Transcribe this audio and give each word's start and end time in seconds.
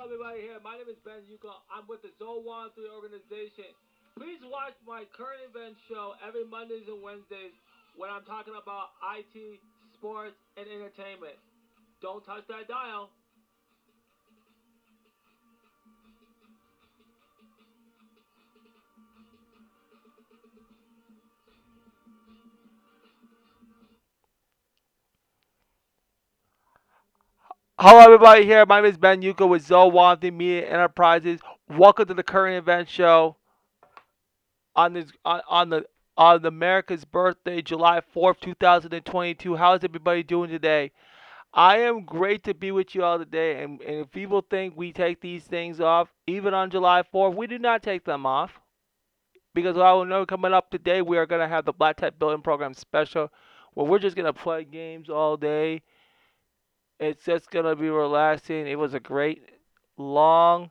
Hello, 0.00 0.16
everybody 0.16 0.40
here. 0.40 0.56
My 0.64 0.80
name 0.80 0.88
is 0.88 0.96
Ben 1.04 1.20
Yuko. 1.28 1.60
I'm 1.68 1.84
with 1.84 2.00
the 2.00 2.08
1 2.16 2.40
3 2.40 2.88
organization. 2.88 3.68
Please 4.16 4.40
watch 4.48 4.72
my 4.88 5.04
current 5.12 5.44
event 5.44 5.76
show 5.92 6.16
every 6.24 6.48
Mondays 6.48 6.88
and 6.88 7.04
Wednesdays 7.04 7.52
when 8.00 8.08
I'm 8.08 8.24
talking 8.24 8.56
about 8.56 8.96
IT, 9.20 9.60
sports, 9.92 10.40
and 10.56 10.64
entertainment. 10.72 11.36
Don't 12.00 12.24
touch 12.24 12.48
that 12.48 12.64
dial. 12.64 13.12
Hello, 27.82 27.98
everybody 28.00 28.44
here. 28.44 28.66
My 28.66 28.82
name 28.82 28.90
is 28.90 28.98
Ben 28.98 29.22
Yuka 29.22 29.48
with 29.48 29.66
Zowanthi 29.66 30.30
Media 30.30 30.68
Enterprises. 30.68 31.40
Welcome 31.66 32.08
to 32.08 32.12
the 32.12 32.22
current 32.22 32.58
event 32.58 32.90
show 32.90 33.36
on 34.76 34.92
this 34.92 35.10
on, 35.24 35.40
on 35.48 35.70
the 35.70 35.86
on 36.14 36.44
America's 36.44 37.06
birthday, 37.06 37.62
July 37.62 38.02
fourth, 38.12 38.38
two 38.38 38.52
thousand 38.52 38.92
and 38.92 39.02
twenty-two. 39.06 39.56
How 39.56 39.72
is 39.72 39.82
everybody 39.82 40.22
doing 40.22 40.50
today? 40.50 40.92
I 41.54 41.78
am 41.78 42.04
great 42.04 42.44
to 42.44 42.52
be 42.52 42.70
with 42.70 42.94
you 42.94 43.02
all 43.02 43.18
today. 43.18 43.62
And, 43.62 43.80
and 43.80 44.00
if 44.00 44.10
people 44.10 44.44
think 44.50 44.74
we 44.76 44.92
take 44.92 45.22
these 45.22 45.44
things 45.44 45.80
off, 45.80 46.12
even 46.26 46.52
on 46.52 46.68
July 46.68 47.02
fourth, 47.02 47.34
we 47.34 47.46
do 47.46 47.58
not 47.58 47.82
take 47.82 48.04
them 48.04 48.26
off 48.26 48.60
because 49.54 49.78
I 49.78 49.90
will 49.92 50.04
know 50.04 50.26
coming 50.26 50.52
up 50.52 50.70
today 50.70 51.00
we 51.00 51.16
are 51.16 51.24
going 51.24 51.40
to 51.40 51.48
have 51.48 51.64
the 51.64 51.72
Black 51.72 51.96
Tech 51.96 52.18
Building 52.18 52.42
Program 52.42 52.74
special, 52.74 53.32
where 53.72 53.86
we're 53.86 53.98
just 53.98 54.16
going 54.16 54.26
to 54.26 54.34
play 54.34 54.64
games 54.64 55.08
all 55.08 55.38
day 55.38 55.80
it's 57.00 57.24
just 57.24 57.50
gonna 57.50 57.74
be 57.74 57.88
relaxing. 57.88 58.66
It 58.66 58.78
was 58.78 58.92
a 58.92 59.00
great 59.00 59.42
long 59.96 60.70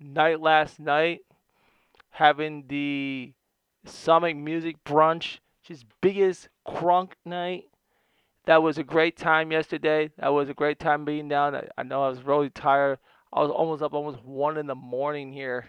night 0.00 0.40
last 0.40 0.80
night, 0.80 1.20
having 2.10 2.64
the 2.66 3.32
Summit 3.84 4.36
Music 4.36 4.76
Brunch, 4.84 5.38
just 5.62 5.86
biggest 6.00 6.48
crunk 6.66 7.12
night. 7.24 7.64
That 8.46 8.62
was 8.62 8.76
a 8.78 8.82
great 8.82 9.16
time 9.16 9.52
yesterday. 9.52 10.10
That 10.18 10.32
was 10.32 10.48
a 10.48 10.54
great 10.54 10.80
time 10.80 11.04
being 11.04 11.28
down. 11.28 11.54
I, 11.54 11.68
I 11.78 11.82
know 11.84 12.02
I 12.02 12.08
was 12.08 12.22
really 12.22 12.50
tired. 12.50 12.98
I 13.32 13.40
was 13.40 13.50
almost 13.50 13.82
up 13.82 13.94
almost 13.94 14.24
one 14.24 14.56
in 14.56 14.66
the 14.66 14.74
morning 14.74 15.32
here. 15.32 15.66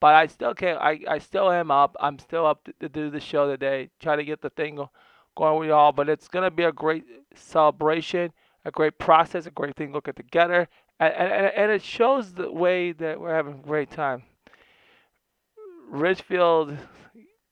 But 0.00 0.14
I 0.14 0.26
still 0.26 0.54
can't 0.54 0.80
I, 0.80 1.00
I 1.06 1.18
still 1.18 1.52
am 1.52 1.70
up. 1.70 1.94
I'm 2.00 2.18
still 2.18 2.46
up 2.46 2.64
to, 2.64 2.72
to 2.80 2.88
do 2.88 3.10
the 3.10 3.20
show 3.20 3.48
today. 3.48 3.90
Try 4.00 4.16
to 4.16 4.24
get 4.24 4.40
the 4.40 4.50
thing 4.50 4.80
going 5.36 5.60
with 5.60 5.68
y'all. 5.68 5.92
But 5.92 6.08
it's 6.08 6.26
gonna 6.26 6.50
be 6.50 6.64
a 6.64 6.72
great 6.72 7.04
celebration 7.36 8.32
a 8.64 8.70
great 8.70 8.98
process, 8.98 9.46
a 9.46 9.50
great 9.50 9.76
thing 9.76 9.92
looking 9.92 10.14
together, 10.14 10.68
and, 10.98 11.12
and, 11.14 11.52
and 11.56 11.70
it 11.72 11.82
shows 11.82 12.32
the 12.32 12.52
way 12.52 12.92
that 12.92 13.20
we're 13.20 13.34
having 13.34 13.54
a 13.54 13.66
great 13.66 13.90
time. 13.90 14.22
Richfield 15.88 16.76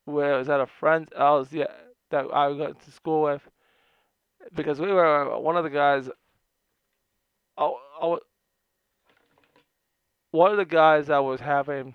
was 0.07 0.49
at 0.49 0.61
a 0.61 0.67
friend's 0.67 1.13
house 1.17 1.53
yeah, 1.53 1.67
that 2.11 2.27
I 2.33 2.49
went 2.49 2.81
to 2.85 2.91
school 2.91 3.23
with 3.23 3.43
because 4.55 4.81
we 4.81 4.93
were 4.93 5.35
uh, 5.35 5.39
one 5.39 5.57
of 5.57 5.65
the 5.65 5.71
guys. 5.71 6.09
Oh, 7.57 7.79
oh, 8.01 8.21
one 10.31 10.51
of 10.51 10.57
the 10.57 10.65
guys 10.65 11.07
that 11.07 11.19
was 11.19 11.41
having 11.41 11.95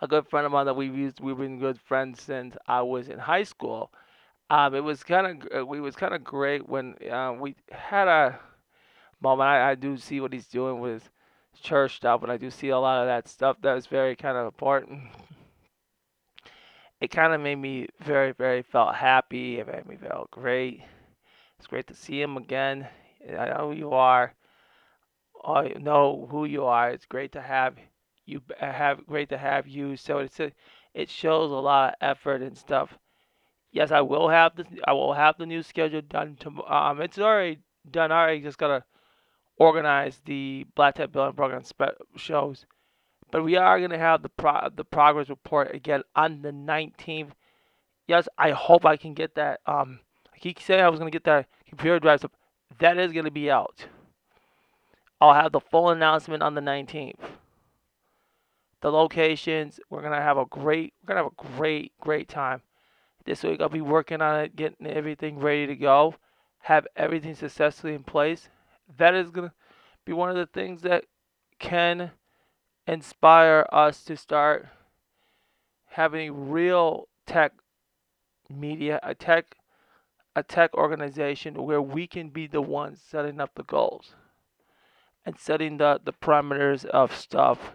a 0.00 0.08
good 0.08 0.26
friend 0.28 0.44
of 0.44 0.52
mine 0.52 0.66
that 0.66 0.74
we've 0.74 0.96
used, 0.96 1.20
we've 1.20 1.36
been 1.36 1.58
good 1.58 1.80
friends 1.80 2.20
since 2.20 2.56
I 2.66 2.82
was 2.82 3.08
in 3.08 3.18
high 3.18 3.44
school 3.44 3.90
um, 4.50 4.74
it 4.74 4.80
was 4.80 5.02
kind 5.02 5.42
of 5.42 5.60
uh, 5.60 5.66
we 5.66 5.80
was 5.80 5.96
kind 5.96 6.14
of 6.14 6.22
great 6.22 6.68
when 6.68 6.94
uh, 7.10 7.34
we 7.38 7.56
had 7.70 8.08
a 8.08 8.38
moment. 9.20 9.48
I, 9.48 9.70
I 9.70 9.74
do 9.74 9.96
see 9.96 10.20
what 10.20 10.32
he's 10.32 10.46
doing 10.46 10.80
with 10.80 11.08
church 11.62 11.96
stuff, 11.96 12.22
and 12.22 12.30
I 12.30 12.36
do 12.36 12.50
see 12.50 12.68
a 12.68 12.78
lot 12.78 13.00
of 13.00 13.06
that 13.06 13.28
stuff 13.28 13.56
that 13.62 13.74
was 13.74 13.86
very 13.86 14.16
kind 14.16 14.36
of 14.36 14.46
important. 14.46 15.02
It 17.00 17.10
kind 17.10 17.32
of 17.32 17.40
made 17.40 17.56
me 17.56 17.88
very, 18.04 18.32
very 18.32 18.62
felt 18.62 18.94
happy. 18.94 19.58
It 19.58 19.66
made 19.66 19.86
me 19.86 19.96
feel 19.96 20.28
great. 20.30 20.82
It's 21.58 21.66
great 21.66 21.86
to 21.88 21.94
see 21.94 22.20
him 22.20 22.36
again. 22.36 22.86
I 23.38 23.48
know 23.48 23.70
who 23.70 23.76
you 23.76 23.90
are. 23.92 24.34
I 25.44 25.74
know 25.78 26.28
who 26.30 26.44
you 26.44 26.64
are. 26.64 26.90
It's 26.90 27.06
great 27.06 27.32
to 27.32 27.40
have 27.40 27.76
you. 28.26 28.40
Have 28.58 29.06
great 29.06 29.30
to 29.30 29.38
have 29.38 29.66
you. 29.66 29.96
So 29.96 30.18
it's 30.18 30.40
a, 30.40 30.52
it 30.94 31.10
shows 31.10 31.50
a 31.50 31.54
lot 31.54 31.90
of 31.90 31.94
effort 32.00 32.42
and 32.42 32.56
stuff 32.56 32.96
yes, 33.74 33.90
I 33.90 34.00
will 34.00 34.28
have 34.30 34.56
the 34.56 34.64
I 34.86 34.92
will 34.92 35.12
have 35.12 35.36
the 35.36 35.44
new 35.44 35.62
schedule 35.62 36.00
done 36.00 36.36
tomorrow. 36.38 36.92
Um, 36.92 37.02
it's 37.02 37.18
already 37.18 37.58
done. 37.90 38.10
I 38.10 38.22
already 38.22 38.40
just 38.40 38.56
gotta 38.56 38.84
organize 39.58 40.22
the 40.24 40.64
Black 40.74 40.94
Tech 40.94 41.12
Building 41.12 41.34
Program 41.34 41.64
spe- 41.64 42.00
shows, 42.16 42.64
but 43.30 43.44
we 43.44 43.56
are 43.56 43.80
gonna 43.80 43.98
have 43.98 44.22
the 44.22 44.30
pro- 44.30 44.70
the 44.74 44.84
progress 44.84 45.28
report 45.28 45.74
again 45.74 46.02
on 46.16 46.40
the 46.40 46.52
19th. 46.52 47.32
Yes, 48.06 48.28
I 48.38 48.52
hope 48.52 48.86
I 48.86 48.96
can 48.96 49.12
get 49.12 49.34
that. 49.34 49.60
Um, 49.66 50.00
keep 50.40 50.60
saying 50.60 50.82
I 50.82 50.88
was 50.88 50.98
gonna 50.98 51.10
get 51.10 51.24
that 51.24 51.46
computer 51.68 51.98
drive, 51.98 52.20
so 52.20 52.30
that 52.78 52.96
is 52.96 53.12
gonna 53.12 53.30
be 53.30 53.50
out. 53.50 53.86
I'll 55.20 55.34
have 55.34 55.52
the 55.52 55.60
full 55.60 55.90
announcement 55.90 56.42
on 56.42 56.54
the 56.54 56.60
19th. 56.60 57.20
The 58.82 58.92
locations, 58.92 59.80
we're 59.90 60.02
gonna 60.02 60.20
have 60.20 60.38
a 60.38 60.44
great, 60.44 60.92
we're 61.02 61.14
gonna 61.14 61.24
have 61.24 61.32
a 61.32 61.56
great, 61.56 61.92
great 62.00 62.28
time. 62.28 62.62
This 63.24 63.42
week 63.42 63.60
I'll 63.60 63.68
be 63.68 63.80
working 63.80 64.20
on 64.20 64.40
it, 64.40 64.56
getting 64.56 64.86
everything 64.86 65.38
ready 65.38 65.66
to 65.66 65.76
go, 65.76 66.14
have 66.62 66.86
everything 66.96 67.34
successfully 67.34 67.94
in 67.94 68.04
place. 68.04 68.48
That 68.98 69.14
is 69.14 69.30
going 69.30 69.48
to 69.48 69.54
be 70.04 70.12
one 70.12 70.30
of 70.30 70.36
the 70.36 70.46
things 70.46 70.82
that 70.82 71.04
can 71.58 72.10
inspire 72.86 73.66
us 73.72 74.04
to 74.04 74.16
start 74.16 74.68
having 75.86 76.50
real 76.50 77.08
tech 77.26 77.52
media, 78.50 79.00
a 79.02 79.14
tech 79.14 79.56
a 80.36 80.42
tech 80.42 80.74
organization 80.74 81.62
where 81.62 81.80
we 81.80 82.06
can 82.06 82.28
be 82.28 82.46
the 82.46 82.60
ones 82.60 83.00
setting 83.00 83.40
up 83.40 83.52
the 83.54 83.62
goals 83.62 84.14
and 85.24 85.38
setting 85.38 85.78
the, 85.78 86.00
the 86.04 86.12
parameters 86.12 86.84
of 86.86 87.14
stuff. 87.14 87.74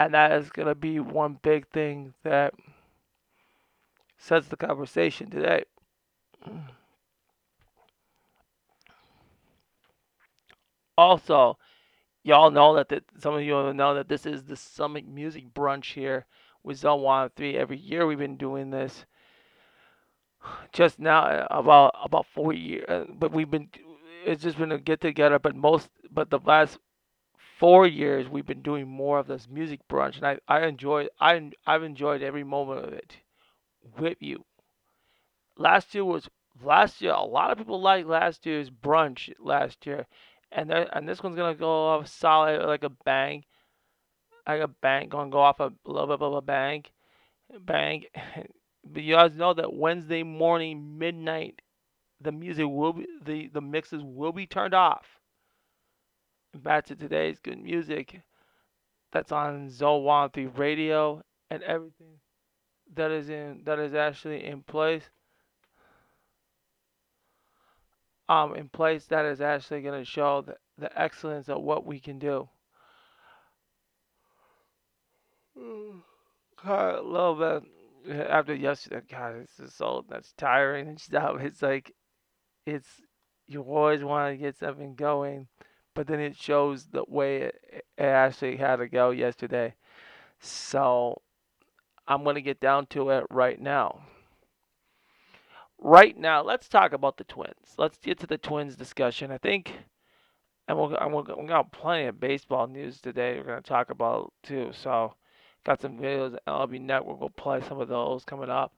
And 0.00 0.14
that 0.14 0.32
is 0.32 0.50
going 0.50 0.68
to 0.68 0.74
be 0.74 0.98
one 0.98 1.38
big 1.42 1.68
thing 1.68 2.14
that 2.24 2.54
sets 4.24 4.48
the 4.48 4.56
conversation 4.56 5.28
today. 5.28 5.64
Also, 10.96 11.58
y'all 12.22 12.50
know 12.50 12.74
that 12.74 12.88
the, 12.88 13.02
some 13.18 13.34
of 13.34 13.42
you 13.42 13.72
know 13.74 13.94
that 13.94 14.08
this 14.08 14.24
is 14.24 14.44
the 14.44 14.56
Summit 14.56 15.06
Music 15.06 15.52
Brunch 15.52 15.92
here 15.92 16.24
with 16.62 16.78
Zone 16.78 17.02
103. 17.02 17.56
Every 17.56 17.76
year 17.76 18.06
we've 18.06 18.18
been 18.18 18.38
doing 18.38 18.70
this. 18.70 19.04
Just 20.72 20.98
now, 20.98 21.24
uh, 21.24 21.46
about 21.50 21.94
about 22.02 22.26
four 22.26 22.52
years, 22.52 22.84
uh, 22.88 23.04
but 23.08 23.32
we've 23.32 23.50
been 23.50 23.68
it's 24.26 24.42
just 24.42 24.58
been 24.58 24.72
a 24.72 24.78
get 24.78 25.00
together. 25.00 25.38
But 25.38 25.56
most, 25.56 25.88
but 26.10 26.28
the 26.30 26.38
last 26.44 26.78
four 27.58 27.86
years 27.86 28.28
we've 28.28 28.44
been 28.44 28.60
doing 28.62 28.86
more 28.86 29.18
of 29.18 29.26
this 29.26 29.48
music 29.50 29.80
brunch, 29.88 30.16
and 30.16 30.26
I 30.26 30.38
I 30.46 30.66
enjoy 30.66 31.08
I 31.18 31.50
I've 31.66 31.82
enjoyed 31.82 32.22
every 32.22 32.44
moment 32.44 32.84
of 32.84 32.92
it 32.92 33.16
with 33.98 34.18
you. 34.20 34.44
Last 35.56 35.94
year 35.94 36.04
was 36.04 36.28
last 36.62 37.00
year. 37.00 37.12
A 37.12 37.22
lot 37.22 37.50
of 37.50 37.58
people 37.58 37.80
like 37.80 38.06
last 38.06 38.46
year's 38.46 38.70
brunch 38.70 39.32
last 39.38 39.86
year, 39.86 40.06
and 40.52 40.70
and 40.72 41.08
this 41.08 41.22
one's 41.22 41.36
gonna 41.36 41.54
go 41.54 41.88
off 41.88 42.08
solid 42.08 42.64
like 42.66 42.84
a 42.84 42.90
bang, 43.04 43.44
like 44.46 44.60
a 44.60 44.68
bang, 44.68 45.08
gonna 45.08 45.30
go 45.30 45.40
off 45.40 45.60
a 45.60 45.72
little 45.84 46.06
bit 46.06 46.22
of 46.22 46.34
a 46.34 46.42
bang, 46.42 46.84
bang. 47.60 48.04
But 48.86 49.02
you 49.02 49.14
guys 49.14 49.34
know 49.34 49.54
that 49.54 49.72
Wednesday 49.72 50.22
morning, 50.22 50.98
midnight, 50.98 51.62
the 52.20 52.32
music 52.32 52.66
will 52.68 52.92
be 52.92 53.06
the 53.24 53.48
the 53.48 53.62
mixes 53.62 54.02
will 54.04 54.32
be 54.32 54.46
turned 54.46 54.74
off. 54.74 55.06
Back 56.54 56.84
to 56.86 56.94
today's 56.94 57.38
good 57.38 57.58
music. 57.58 58.20
That's 59.10 59.32
on 59.32 59.68
Zowanthi 59.70 60.58
Radio 60.58 61.22
and 61.50 61.62
everything 61.62 62.18
that 62.94 63.10
is 63.10 63.28
in 63.28 63.62
that 63.64 63.78
is 63.78 63.94
actually 63.94 64.44
in 64.44 64.62
place 64.62 65.02
um 68.28 68.54
in 68.54 68.68
place 68.68 69.06
that 69.06 69.24
is 69.24 69.40
actually 69.40 69.82
going 69.82 69.98
to 69.98 70.04
show 70.04 70.42
the, 70.42 70.56
the 70.78 71.00
excellence 71.00 71.48
of 71.48 71.62
what 71.62 71.86
we 71.86 72.00
can 72.00 72.18
do. 72.18 72.48
God, 76.64 76.94
a 76.94 77.02
little 77.02 77.34
bit 77.34 77.62
after 78.28 78.54
yesterday 78.54 79.00
god 79.10 79.36
it's 79.36 79.56
just 79.56 79.76
so 79.76 80.04
that's 80.08 80.32
tiring 80.32 80.88
and 80.88 81.00
stuff. 81.08 81.40
It's 81.40 81.62
like 81.62 81.92
it's 82.66 82.88
you 83.46 83.62
always 83.62 84.02
want 84.02 84.32
to 84.32 84.36
get 84.38 84.56
something 84.56 84.94
going 84.94 85.48
but 85.94 86.08
then 86.08 86.20
it 86.20 86.36
shows 86.36 86.86
the 86.86 87.04
way 87.08 87.42
it, 87.42 87.84
it 87.96 88.02
actually 88.02 88.56
had 88.56 88.76
to 88.76 88.88
go 88.88 89.10
yesterday. 89.10 89.74
So 90.40 91.22
I'm 92.06 92.24
going 92.24 92.36
to 92.36 92.42
get 92.42 92.60
down 92.60 92.86
to 92.86 93.10
it 93.10 93.24
right 93.30 93.60
now. 93.60 94.02
Right 95.78 96.16
now, 96.16 96.42
let's 96.42 96.68
talk 96.68 96.92
about 96.92 97.16
the 97.16 97.24
Twins. 97.24 97.74
Let's 97.76 97.98
get 97.98 98.18
to 98.20 98.26
the 98.26 98.38
Twins 98.38 98.76
discussion. 98.76 99.30
I 99.30 99.38
think 99.38 99.72
and 100.66 100.78
we'll, 100.78 100.94
and 100.94 101.12
we'll, 101.12 101.26
we 101.38 101.46
got 101.46 101.72
plenty 101.72 102.06
of 102.06 102.20
baseball 102.20 102.66
news 102.66 103.00
today. 103.00 103.36
We're 103.36 103.44
gonna 103.44 103.60
talk 103.60 103.90
about 103.90 104.32
too. 104.42 104.70
So, 104.72 105.14
got 105.64 105.80
some 105.80 105.98
videos. 105.98 106.36
MLB 106.48 106.80
Network 106.80 107.20
We'll 107.20 107.30
play 107.30 107.60
some 107.60 107.80
of 107.80 107.88
those 107.88 108.24
coming 108.24 108.50
up. 108.50 108.72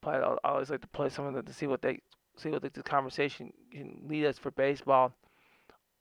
But 0.00 0.22
I 0.22 0.36
always 0.44 0.70
like 0.70 0.80
to 0.82 0.88
play 0.88 1.08
some 1.08 1.26
of 1.26 1.34
them 1.34 1.44
to 1.44 1.52
see 1.52 1.66
what 1.66 1.82
they 1.82 2.00
see 2.36 2.50
what 2.50 2.62
the 2.62 2.82
conversation 2.82 3.52
can 3.72 4.02
lead 4.06 4.26
us 4.26 4.38
for 4.38 4.50
baseball. 4.52 5.12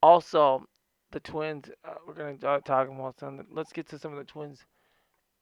Also, 0.04 0.66
the 1.12 1.20
Twins. 1.20 1.70
Uh, 1.84 1.96
we're 2.06 2.14
gonna 2.14 2.62
talk 2.62 2.88
about 2.88 3.20
some. 3.20 3.46
Let's 3.52 3.74
get 3.74 3.88
to 3.90 4.00
some 4.00 4.12
of 4.12 4.20
the 4.20 4.26
Twins 4.26 4.66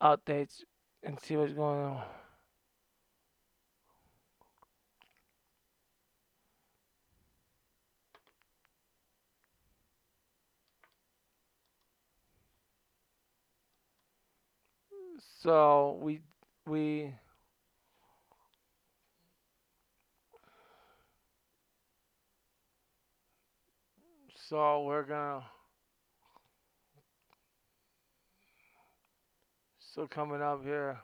updates 0.01 0.63
and 1.03 1.19
see 1.19 1.37
what's 1.37 1.53
going 1.53 1.79
on. 1.79 2.03
So 15.41 15.99
we 16.01 16.21
we 16.65 17.13
so 24.35 24.83
we're 24.83 25.03
gonna 25.03 25.43
so 29.93 30.07
coming 30.07 30.41
up 30.41 30.63
here. 30.63 30.99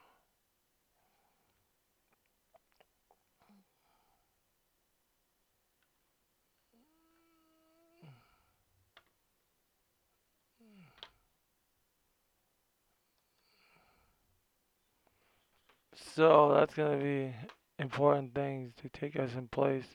So 16.16 16.54
that's 16.54 16.74
gonna 16.74 16.98
be 16.98 17.34
important 17.80 18.34
things 18.34 18.74
to 18.81 18.90
take 18.90 19.18
us 19.18 19.34
in 19.34 19.48
place. 19.48 19.86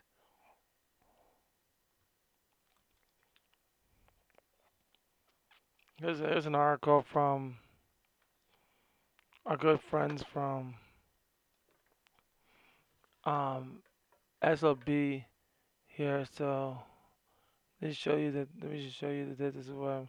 There's 6.00 6.18
there's 6.18 6.46
an 6.46 6.54
article 6.54 7.04
from 7.10 7.56
our 9.46 9.56
good 9.56 9.80
friends 9.80 10.22
from 10.32 10.74
um 13.24 13.82
SLB 14.42 15.24
here. 15.88 16.24
So 16.36 16.78
let 17.80 17.88
me 17.88 17.94
show 17.94 18.16
you 18.16 18.30
that. 18.32 18.48
Let 18.62 18.72
me 18.72 18.82
just 18.84 18.96
show 18.96 19.10
you 19.10 19.34
that 19.34 19.38
this 19.38 19.66
is 19.66 19.72
what 19.72 19.90
I'm 19.90 20.08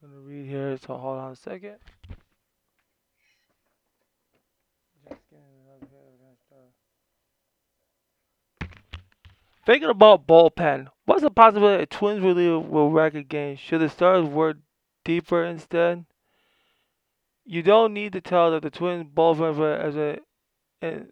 gonna 0.00 0.20
read 0.20 0.46
here. 0.46 0.76
So 0.76 0.96
hold 0.96 1.18
on 1.18 1.32
a 1.32 1.36
second. 1.36 1.76
Thinking 9.66 9.90
about 9.90 10.26
bullpen, 10.26 10.88
what's 11.04 11.22
the 11.22 11.30
possibility 11.30 11.82
a 11.82 11.86
Twins 11.86 12.22
reliever 12.22 12.58
will 12.58 12.90
wreck 12.90 13.14
a 13.14 13.22
game? 13.22 13.56
Should 13.56 13.82
the 13.82 13.88
stars 13.88 14.26
work 14.26 14.56
deeper 15.04 15.44
instead? 15.44 16.06
You 17.50 17.64
don't 17.64 17.92
need 17.92 18.12
to 18.12 18.20
tell 18.20 18.52
that 18.52 18.62
the 18.62 18.70
Twins 18.70 19.02
bullpen 19.12 19.56
for- 19.56 19.72
as 19.72 19.96
a 19.96 20.20
an 20.82 21.10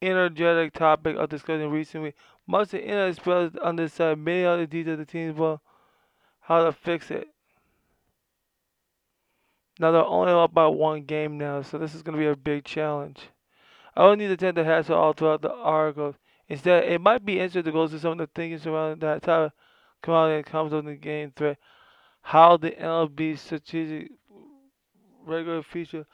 energetic 0.00 0.72
topic 0.72 1.16
of 1.16 1.28
discussion 1.28 1.70
recently. 1.70 2.14
Much 2.46 2.68
of 2.68 2.70
the 2.70 2.84
internet 2.84 3.16
spreads 3.16 3.56
on 3.58 3.76
this 3.76 3.92
side. 3.92 4.16
Many 4.16 4.46
other 4.46 4.64
details 4.64 4.98
of 4.98 5.06
the 5.06 5.12
teams 5.12 5.36
will 5.36 5.60
how 6.40 6.64
to 6.64 6.72
fix 6.72 7.10
it. 7.10 7.28
Now 9.78 9.90
they're 9.90 10.06
only 10.06 10.32
up 10.32 10.54
by 10.54 10.66
one 10.66 11.02
game 11.02 11.36
now, 11.36 11.60
so 11.60 11.76
this 11.76 11.94
is 11.94 12.00
going 12.00 12.16
to 12.16 12.18
be 12.18 12.28
a 12.28 12.36
big 12.36 12.64
challenge. 12.64 13.28
I 13.94 14.06
don't 14.06 14.16
need 14.16 14.28
to 14.28 14.38
tend 14.38 14.56
to 14.56 14.64
hash 14.64 14.86
it 14.86 14.92
all 14.92 15.12
throughout 15.12 15.42
the 15.42 15.52
article. 15.52 16.14
Instead, 16.48 16.84
it 16.84 17.02
might 17.02 17.26
be 17.26 17.34
interesting 17.34 17.64
to 17.64 17.72
go 17.72 17.86
through 17.86 17.98
some 17.98 18.12
of 18.12 18.18
the 18.18 18.26
thinking 18.28 18.58
surrounding 18.58 19.00
that 19.00 19.20
topic 19.22 19.52
come 20.00 20.14
out 20.14 20.30
and 20.30 20.46
comes 20.46 20.72
on 20.72 20.86
the 20.86 20.94
game 20.94 21.34
threat. 21.36 21.58
How 22.22 22.56
the 22.56 22.70
MLB 22.70 23.38
strategic 23.38 24.12
regular 25.26 25.62
feature 25.62 26.06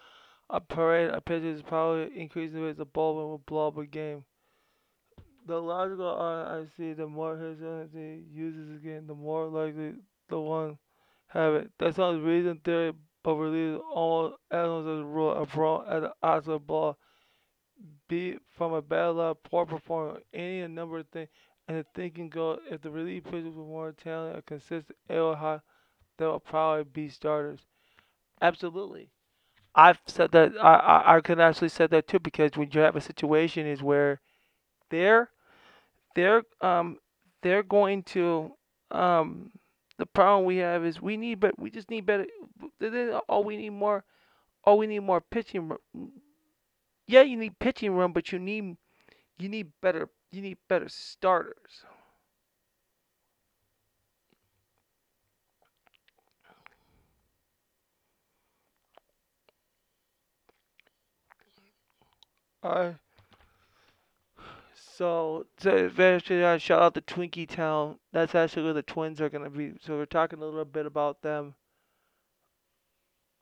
a 0.49 0.61
parade 0.61 1.11
of 1.11 1.25
pitches 1.25 1.62
probably 1.62 2.17
increasing 2.19 2.61
the 2.61 2.67
rates 2.67 2.79
of 2.79 2.93
ball 2.93 3.17
will 3.17 3.38
blow 3.38 3.69
up 3.69 3.76
a 3.79 3.87
game. 3.87 4.25
The 5.47 5.61
logical 5.61 6.08
I 6.08 6.64
see, 6.76 6.93
the 6.93 7.06
more 7.06 7.37
his 7.37 7.61
energy 7.61 8.25
uses 8.32 8.76
again, 8.76 9.06
the 9.06 9.14
more 9.14 9.47
likely 9.47 9.94
the 10.29 10.41
one 10.41 10.79
have 11.29 11.55
it. 11.55 11.70
That 11.79 11.94
sounds 11.94 12.23
reason 12.23 12.61
theory, 12.64 12.93
but 13.23 13.35
really 13.35 13.76
all 13.76 14.38
as 14.50 14.67
a 14.67 15.05
rule 15.05 15.47
prone 15.47 15.87
at 15.88 16.00
the 16.02 16.52
of 16.52 16.67
ball. 16.67 16.97
Be 18.09 18.38
from 18.56 18.73
a 18.73 18.82
bad 18.82 19.09
luck, 19.09 19.38
poor 19.44 19.67
performance, 19.67 20.25
any 20.32 20.61
a 20.61 20.69
number 20.69 20.99
of 20.99 21.09
things. 21.09 21.29
And 21.69 21.79
the 21.79 21.87
thinking 21.94 22.29
goes, 22.29 22.61
if 22.70 22.81
the 22.81 22.91
relief 22.91 23.25
pitchers 23.25 23.55
were 23.55 23.64
more 23.64 23.93
talented, 23.93 24.38
a 24.38 24.43
consistent 24.43 24.97
arrow 25.09 25.35
high, 25.35 25.61
they 26.19 26.27
will 26.27 26.41
probably 26.41 26.85
be 26.85 27.09
starters. 27.09 27.61
Absolutely. 28.41 29.11
I've 29.75 30.01
said 30.07 30.33
that 30.33 30.53
I, 30.63 31.17
I 31.17 31.21
could 31.21 31.41
actually 31.41 31.69
said 31.69 31.91
that 31.91 32.09
too 32.09 32.19
because 32.19 32.53
when 32.57 32.71
you 32.73 32.81
have 32.81 32.97
a 32.97 33.01
situation 33.01 33.67
is 33.67 33.83
where 33.83 34.21
they're 34.91 35.31
they're 36.15 36.43
um 36.61 36.99
they're 37.43 37.63
going 37.63 38.03
to 38.05 38.53
um 38.91 39.51
the 39.99 40.07
problem 40.07 40.47
we 40.47 40.59
have 40.59 40.85
is 40.85 41.01
we 41.01 41.17
need 41.17 41.41
but 41.41 41.59
we 41.59 41.71
just 41.71 41.91
need 41.91 42.07
better 42.07 42.27
all 43.29 43.45
we 43.45 43.57
need 43.57 43.71
more 43.71 44.05
all 44.65 44.79
we 44.79 44.87
need 44.87 45.01
more 45.01 45.21
pitching 45.21 45.73
yeah 47.07 47.23
you 47.23 47.37
need 47.37 47.59
pitching 47.59 47.93
run 47.93 48.12
but 48.12 48.33
you 48.33 48.39
need 48.39 48.77
you 49.39 49.49
need 49.49 49.71
better 49.83 50.09
you 50.33 50.43
need 50.43 50.59
better 50.69 50.89
starters 50.89 51.85
uh 62.67 62.93
so, 64.97 65.45
so 65.59 65.90
actually, 65.99 66.43
uh, 66.43 66.57
shout 66.57 66.81
out 66.81 66.95
to 66.95 67.02
Twinkie 67.02 67.47
Town. 67.47 67.99
That's 68.14 68.35
actually 68.35 68.62
where 68.64 68.73
the 68.73 68.83
Twins 68.83 69.21
are 69.21 69.29
gonna 69.29 69.50
be. 69.50 69.75
So 69.83 69.99
we're 69.99 70.07
talking 70.07 70.40
a 70.40 70.45
little 70.45 70.64
bit 70.64 70.87
about 70.87 71.21
them. 71.21 71.55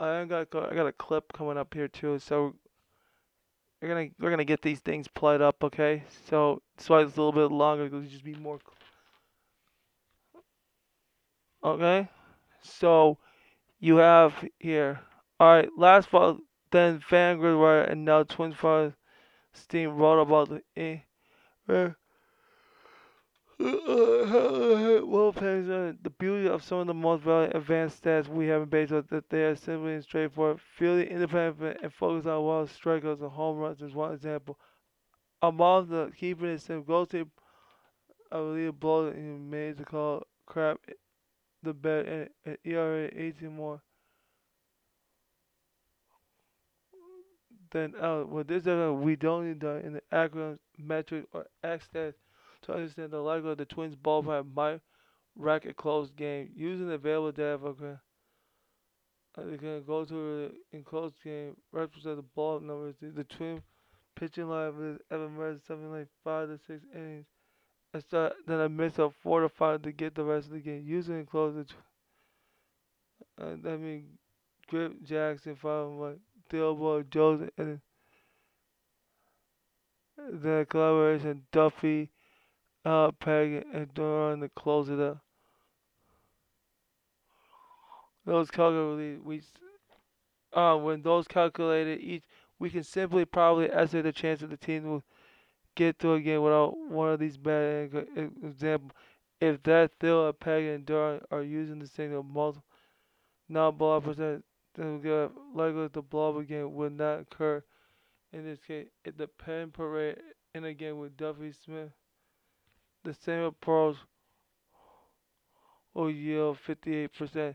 I 0.01 0.25
got 0.25 0.49
I 0.53 0.75
got 0.75 0.87
a 0.89 0.93
clip 0.93 1.33
coming 1.33 1.57
up 1.57 1.73
here 1.73 1.87
too. 1.87 2.19
So 2.19 2.57
we're 3.81 3.87
gonna 3.87 4.09
we're 4.19 4.31
gonna 4.31 4.45
get 4.45 4.63
these 4.63 4.81
things 4.81 5.07
played 5.07 5.41
up, 5.41 5.63
okay? 5.63 6.03
So 6.29 6.61
that's 6.77 6.91
why 6.91 7.03
it's 7.03 7.17
a 7.17 7.23
little 7.23 7.31
bit 7.31 7.55
longer. 7.55 7.89
Because 7.89 8.11
just 8.11 8.25
be 8.25 8.35
more. 8.35 8.59
Okay. 11.63 12.09
So 12.63 13.19
you 13.79 13.99
have 13.99 14.35
here. 14.59 14.99
All 15.39 15.55
right. 15.55 15.69
Last 15.79 16.09
fall, 16.09 16.39
then 16.73 17.01
Vanguard 17.09 17.91
and 17.91 18.05
now 18.05 18.25
Twins 18.25 18.57
Steam 19.55 19.97
wrote 19.97 20.21
about 20.21 20.49
the. 20.51 20.63
Eh, 20.77 20.99
well, 21.67 21.95
the 25.33 26.13
beauty 26.19 26.49
of 26.49 26.63
some 26.63 26.79
of 26.79 26.87
the 26.87 26.95
most 26.95 27.25
relevant 27.25 27.55
advanced 27.57 28.03
stats 28.03 28.29
we 28.29 28.47
have 28.49 28.63
in 28.63 28.69
baseball 28.69 28.99
is 28.99 29.07
that 29.07 29.31
they 29.31 29.45
are 29.45 29.57
simply 29.57 29.95
and 29.95 30.03
straightforward. 30.03 30.61
Fielding 30.77 31.09
independent 31.09 31.79
and 31.83 31.93
focus 31.93 32.27
on 32.27 32.43
wild 32.43 32.69
strikeouts 32.69 33.23
and 33.23 33.31
home 33.31 33.59
runs 33.59 33.81
is 33.81 33.95
one 33.95 34.13
example. 34.13 34.59
Among 35.41 35.89
the 35.89 36.11
keeping 36.17 36.49
it 36.49 36.61
simple, 36.61 36.85
go 36.85 37.05
to 37.07 37.31
I 38.33 38.37
believe 38.37 38.81
blow 38.81 39.09
and 39.09 39.51
made 39.51 39.79
to 39.79 39.85
call 39.85 40.25
crap 40.47 40.79
the 41.63 41.73
bet 41.73 42.07
and, 42.07 42.29
and 42.45 42.59
ERA 42.65 43.09
18 43.15 43.55
more 43.55 43.81
than 47.75 47.95
out. 48.01 48.31
With 48.31 48.47
this 48.47 48.67
is 48.67 48.93
we 48.93 49.17
don't 49.17 49.49
need 49.49 49.61
the 49.61 49.85
in 49.85 49.93
the 49.95 50.03
acronym 50.13 50.59
metric 50.79 51.27
or 51.35 51.47
X 51.63 51.89
stats 51.93 52.15
to 52.63 52.73
understand 52.73 53.11
the 53.11 53.19
likelihood 53.19 53.61
of 53.61 53.69
the 53.69 53.75
Twins 53.75 53.97
ballpark 53.97 54.47
might 54.55 54.81
wreck 55.37 55.67
a 55.67 55.75
close 55.75 56.11
game. 56.13 56.51
Using 56.57 56.89
the 56.89 56.95
available 56.95 57.33
data 57.33 57.59
for 57.59 58.01
they 59.37 59.59
can 59.59 59.83
go 59.85 60.05
to 60.05 60.53
in 60.73 60.85
close 60.85 61.13
game, 61.23 61.57
represent 61.73 62.17
the 62.17 62.23
ball 62.23 62.61
numbers. 62.61 62.95
The, 63.01 63.09
the 63.09 63.25
Twin 63.25 63.61
pitching 64.15 64.49
line 64.49 64.73
is 64.81 64.99
ever 65.11 65.29
measured 65.29 65.67
something 65.67 65.91
like 65.91 66.07
five 66.23 66.49
to 66.49 66.59
six 66.67 66.85
innings. 66.95 67.27
I 67.93 67.99
start, 67.99 68.35
then 68.47 68.61
I 68.61 68.69
miss 68.69 68.99
a 68.99 69.11
four 69.23 69.41
to 69.41 69.49
five 69.49 69.83
to 69.83 69.93
get 69.93 70.15
the 70.15 70.25
rest 70.25 70.47
of 70.47 70.53
the 70.53 70.61
game. 70.61 70.85
Using 70.87 71.19
in 71.19 71.27
close, 71.27 71.67
uh, 73.41 73.45
I 73.45 73.77
mean, 73.77 74.07
Grip 74.69 75.03
Jackson, 75.03 75.57
followed 75.57 76.01
by 76.01 76.34
Theobald 76.49 77.11
Jones, 77.11 77.51
and 77.59 77.81
the 80.17 80.67
collaboration 80.69 81.43
Duffy 81.53 82.11
uh, 82.85 83.11
Peg 83.13 83.65
and 83.73 83.93
Duran 83.95 84.41
to 84.41 84.49
close 84.51 84.89
it 84.89 85.01
up. 85.01 85.19
Those 88.27 88.51
calculated, 88.51 89.25
we, 89.25 89.43
uh, 90.53 90.77
when 90.77 91.03
those 91.03 91.27
calculated 91.27 92.01
each, 92.01 92.25
we 92.59 92.71
can 92.71 92.83
simply 92.83 93.25
probably 93.25 93.71
estimate 93.71 94.05
the 94.05 94.13
chance 94.13 94.41
that 94.41 94.51
the 94.51 94.57
team 94.57 94.85
will 94.85 95.03
get 95.75 95.99
through 95.99 96.15
again 96.15 96.41
without 96.41 96.77
one 96.89 97.13
of 97.13 97.19
these 97.19 97.37
bad 97.37 97.91
examples. 98.43 98.93
If 99.41 99.63
that 99.65 99.91
Thiel, 100.01 100.33
Peg, 100.33 100.65
and 100.65 100.87
Duran 100.87 101.21
are 101.31 101.43
using 101.43 101.81
the 101.81 101.87
signal 101.87 102.23
multiple 102.23 102.65
non-blow 103.49 104.01
percent, 104.01 104.45
then 104.75 104.95
we 104.95 105.09
got 105.09 105.33
likely 105.55 105.89
the 105.89 106.03
blob 106.03 106.37
again 106.37 106.75
would 106.75 106.97
not 106.97 107.21
occur. 107.21 107.63
In 108.33 108.45
this 108.45 108.59
case, 108.67 108.89
if 109.05 109.17
the 109.17 109.29
pen 109.29 109.71
parade 109.71 110.17
and 110.55 110.65
again 110.65 110.99
with 110.99 111.17
Duffy 111.17 111.53
Smith, 111.53 111.91
the 113.05 113.15
same 113.15 113.43
approach 113.43 113.97
will 115.95 116.11
yield 116.11 116.59
58%. 116.67 117.55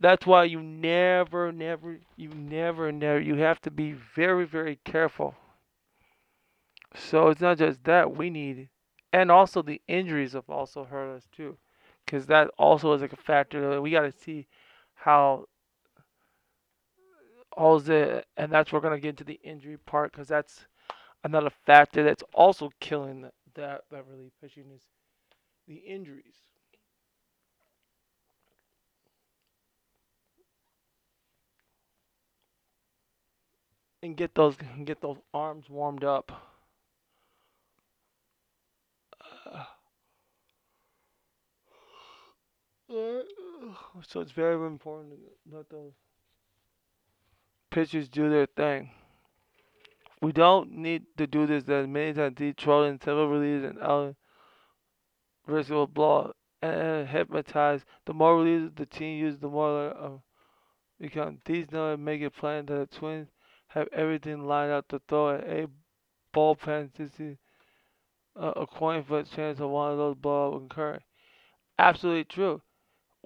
That's 0.00 0.26
why 0.26 0.44
you 0.44 0.62
never, 0.62 1.52
never, 1.52 1.98
you 2.16 2.30
never, 2.30 2.92
never, 2.92 3.20
you 3.20 3.34
have 3.36 3.60
to 3.62 3.70
be 3.70 3.92
very, 4.14 4.46
very 4.46 4.78
careful. 4.84 5.34
So 6.94 7.28
it's 7.28 7.40
not 7.40 7.58
just 7.58 7.84
that 7.84 8.16
we 8.16 8.30
need, 8.30 8.70
and 9.12 9.30
also 9.30 9.60
the 9.60 9.82
injuries 9.88 10.32
have 10.32 10.48
also 10.48 10.84
hurt 10.84 11.16
us 11.16 11.28
too, 11.36 11.58
because 12.06 12.26
that 12.26 12.50
also 12.58 12.92
is 12.94 13.02
like 13.02 13.12
a 13.12 13.16
factor. 13.16 13.82
We 13.82 13.90
got 13.90 14.02
to 14.02 14.12
see 14.12 14.46
how 14.94 15.46
all 17.56 17.80
the, 17.80 18.24
and 18.36 18.52
that's 18.52 18.72
we're 18.72 18.80
gonna 18.80 19.00
get 19.00 19.10
into 19.10 19.24
the 19.24 19.40
injury 19.42 19.76
part 19.78 20.12
because 20.12 20.28
that's 20.28 20.66
another 21.24 21.50
factor 21.66 22.02
that's 22.04 22.22
also 22.34 22.70
killing 22.80 23.22
that 23.54 23.82
that 23.90 24.04
really 24.08 24.30
pitching 24.40 24.70
is 24.74 24.82
the 25.66 25.76
injuries. 25.76 26.36
and 34.02 34.16
get 34.16 34.34
those 34.34 34.56
get 34.84 35.00
those 35.00 35.18
arms 35.34 35.68
warmed 35.68 36.04
up. 36.04 36.30
Uh, 39.46 39.64
so 44.06 44.20
it's 44.20 44.32
very 44.32 44.54
important 44.66 45.14
to 45.14 45.56
let 45.56 45.68
those 45.68 45.92
pitchers 47.70 48.08
do 48.08 48.28
their 48.28 48.46
thing. 48.46 48.90
We 50.20 50.32
don't 50.32 50.72
need 50.72 51.04
to 51.16 51.26
do 51.26 51.46
this 51.46 51.68
as 51.68 51.86
many 51.86 52.12
times. 52.12 52.36
Detroit 52.36 52.90
and 52.90 53.02
several 53.02 53.28
release 53.28 53.64
and 53.64 53.78
Allen 53.80 54.16
risk 55.46 55.70
will 55.70 55.86
blow 55.86 56.32
and 56.62 57.08
hypnotize. 57.08 57.84
The 58.06 58.14
more 58.14 58.36
releases 58.36 58.72
the 58.74 58.86
team 58.86 59.18
uses, 59.18 59.40
the 59.40 59.48
more 59.48 59.96
uh, 59.96 60.18
become. 61.00 61.38
These 61.44 61.70
numbers 61.70 62.04
make 62.04 62.20
it 62.20 62.34
plain 62.36 62.66
that 62.66 62.90
the 62.90 62.98
Twins 62.98 63.28
have 63.68 63.88
everything 63.92 64.46
lined 64.46 64.72
up 64.72 64.88
to 64.88 65.00
throw 65.08 65.36
at 65.36 65.44
a 65.44 65.68
bullpen 66.34 66.92
to 66.94 67.08
see 67.08 67.36
uh, 68.36 68.52
a 68.56 68.66
coin 68.66 69.04
flip 69.04 69.26
chance 69.34 69.60
of 69.60 69.70
one 69.70 69.92
of 69.92 69.98
those 69.98 70.16
blow 70.16 70.54
occurring. 70.54 71.02
Absolutely 71.78 72.24
true. 72.24 72.60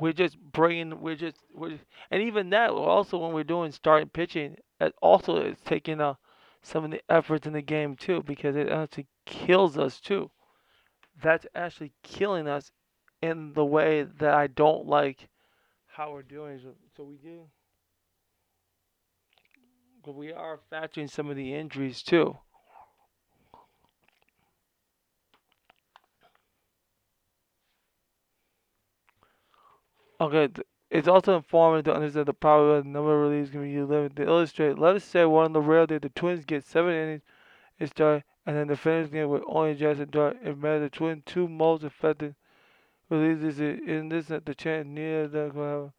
We're 0.03 0.13
just 0.13 0.39
bringing, 0.39 1.01
we're 1.01 1.17
just, 1.17 1.37
we're 1.55 1.79
and 2.11 2.23
even 2.23 2.51
that, 2.51 2.71
also 2.71 3.19
when 3.19 3.33
we're 3.33 3.45
doing 3.45 3.73
starting 3.73 4.09
pitching, 4.09 4.57
it 4.81 4.95
also 5.01 5.37
is 5.37 5.59
taking 5.65 6.01
uh, 6.01 6.15
some 6.63 6.85
of 6.85 6.91
the 6.91 7.01
efforts 7.09 7.47
in 7.47 7.53
the 7.53 7.63
game 7.63 7.97
too, 7.97 8.23
because 8.23 8.57
it 8.57 8.69
actually 8.69 9.07
kills 9.27 9.79
us 9.79 10.01
too. 10.01 10.31
That's 11.23 11.47
actually 11.55 11.93
killing 12.03 12.49
us 12.49 12.73
in 13.23 13.53
the 13.53 13.65
way 13.65 14.03
that 14.03 14.35
I 14.35 14.49
don't 14.49 14.87
like 14.87 15.29
how 15.87 16.13
we're 16.13 16.23
doing. 16.23 16.59
So, 16.59 16.71
so 16.97 17.05
we 17.05 17.17
do 17.17 17.43
but 20.05 20.15
we 20.15 20.33
are 20.33 20.59
factoring 20.71 21.09
some 21.09 21.31
of 21.31 21.37
the 21.37 21.55
injuries 21.55 22.03
too. 22.03 22.37
Okay, 30.23 30.49
it's 30.89 31.09
also 31.09 31.35
informative 31.35 31.87
to 31.87 31.95
understand 31.95 32.27
the 32.27 32.33
probability 32.33 32.85
the 32.85 32.93
number 32.93 33.13
of 33.13 33.29
reliefs 33.29 33.51
can 33.51 33.61
be 33.61 33.71
used 33.71 33.91
to 33.91 34.23
illustrate. 34.23 34.79
Let 34.79 34.95
us 34.95 35.05
say 35.05 35.25
one 35.25 35.47
of 35.47 35.53
the 35.53 35.61
rare 35.61 35.85
days 35.85 35.99
the 36.01 36.11
Twins 36.11 36.45
get 36.45 36.65
seven 36.65 36.95
innings 36.95 37.23
is 37.81 37.91
start, 37.91 38.23
and 38.47 38.57
then 38.57 38.69
the 38.69 38.77
finish 38.77 39.11
game 39.11 39.31
with 39.31 39.43
only 39.49 39.75
Jackson 39.75 40.09
Dart. 40.11 40.37
If 40.41 40.61
the 40.61 40.89
Twins 40.93 41.25
two 41.27 41.49
most 41.49 41.83
effective 41.83 42.37
releases 43.11 43.59
in 43.59 44.11
this, 44.11 44.31
uh, 44.31 44.39
the 44.45 44.55
chance 44.55 44.87
neither 44.87 45.25
of 45.25 45.33
them 45.33 45.57
will 45.57 45.93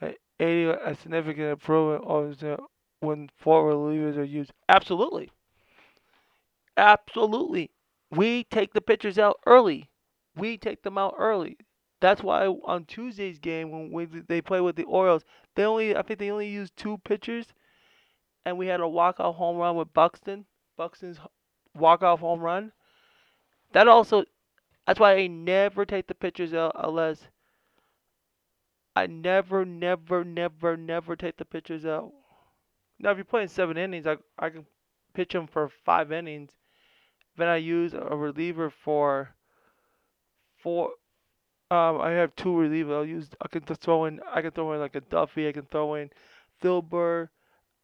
have 0.00 0.14
a 0.40 0.44
80 0.44 0.64
a 0.84 0.94
significant 0.96 1.52
improvement 1.52 2.02
over 2.04 2.56
when 2.98 3.30
four 3.36 3.72
relievers 3.72 4.16
are 4.16 4.24
used? 4.24 4.50
Absolutely. 4.68 5.30
Absolutely. 6.76 7.70
We 8.10 8.42
take 8.42 8.74
the 8.74 8.80
pitchers 8.80 9.16
out 9.16 9.38
early. 9.46 9.90
We 10.34 10.58
take 10.58 10.82
them 10.82 10.98
out 10.98 11.14
early. 11.16 11.56
That's 12.04 12.22
why 12.22 12.46
on 12.46 12.84
Tuesday's 12.84 13.38
game 13.38 13.70
when 13.70 13.90
we, 13.90 14.04
they 14.04 14.40
play 14.40 14.60
with 14.60 14.76
the 14.76 14.84
Orioles, 14.84 15.24
they 15.54 15.64
only 15.64 15.96
I 15.96 16.02
think 16.02 16.18
they 16.18 16.30
only 16.30 16.48
used 16.48 16.76
two 16.76 16.98
pitchers, 16.98 17.46
and 18.44 18.58
we 18.58 18.66
had 18.66 18.80
a 18.80 18.84
walkout 18.84 19.36
home 19.36 19.56
run 19.56 19.76
with 19.76 19.92
Buxton. 19.94 20.44
Buxton's 20.76 21.18
walkout 21.78 22.18
home 22.18 22.40
run. 22.40 22.72
That 23.72 23.88
also, 23.88 24.24
that's 24.86 25.00
why 25.00 25.14
I 25.14 25.26
never 25.26 25.84
take 25.84 26.06
the 26.06 26.14
pitchers 26.14 26.52
out 26.54 26.72
unless 26.74 27.28
I 28.94 29.06
never, 29.06 29.64
never, 29.64 30.24
never, 30.24 30.76
never 30.76 31.16
take 31.16 31.36
the 31.36 31.44
pitchers 31.44 31.84
out 31.84 32.12
now, 32.98 33.10
if 33.10 33.16
you're 33.16 33.24
playing 33.24 33.48
seven 33.48 33.76
innings, 33.76 34.06
I 34.06 34.16
I 34.38 34.50
can 34.50 34.66
pitch 35.14 35.34
him 35.34 35.46
for 35.46 35.68
five 35.68 36.12
innings. 36.12 36.52
Then 37.36 37.48
I 37.48 37.56
use 37.56 37.92
a 37.94 38.16
reliever 38.16 38.70
for 38.70 39.34
four. 40.56 40.90
Um, 41.70 42.00
I 42.00 42.10
have 42.10 42.36
two 42.36 42.50
relievers. 42.50 42.94
I'll 42.94 43.04
use. 43.06 43.28
I 43.40 43.48
can 43.48 43.62
throw 43.62 44.04
in. 44.04 44.20
I 44.32 44.42
can 44.42 44.50
throw 44.50 44.72
in 44.74 44.80
like 44.80 44.94
a 44.94 45.00
Duffy. 45.00 45.48
I 45.48 45.52
can 45.52 45.66
throw 45.70 45.94
in 45.94 46.10
Thielbar. 46.62 47.28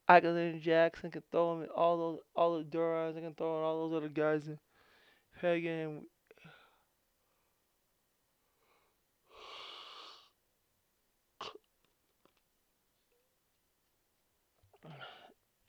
I 0.09 0.21
can 0.21 0.35
throw 0.35 0.43
in 0.43 0.61
Jackson. 0.61 1.09
I 1.09 1.11
can 1.11 1.23
throw 1.31 1.61
in 1.63 1.69
all 1.69 1.97
those 1.99 2.19
all 2.37 2.59
the 2.59 2.65
Durans. 2.65 3.17
I 3.17 3.21
can 3.21 3.35
throw 3.35 3.59
in 3.59 3.65
all 3.65 3.89
those 3.89 3.97
other 3.97 4.09
guys. 4.09 4.49
Hagen. 5.41 6.03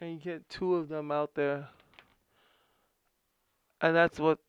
and 0.01 0.13
you 0.13 0.19
get 0.19 0.49
two 0.49 0.75
of 0.75 0.89
them 0.89 1.11
out 1.11 1.35
there, 1.35 1.69
and 3.79 3.95
that's 3.95 4.19
what. 4.19 4.39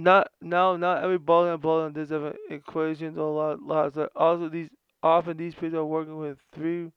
Not 0.00 0.30
now, 0.40 0.76
not 0.76 1.04
every 1.04 1.18
bowler 1.18 1.52
and 1.52 1.60
bowler 1.60 1.90
does 1.90 2.08
have 2.08 2.34
equations 2.48 3.18
or 3.18 3.28
a 3.28 3.30
lot, 3.30 3.62
lots. 3.62 3.98
Also, 4.16 4.48
these 4.48 4.70
often 5.02 5.36
these 5.36 5.54
people 5.54 5.78
are 5.78 5.84
working 5.84 6.16
with 6.16 6.38
three 6.52 6.90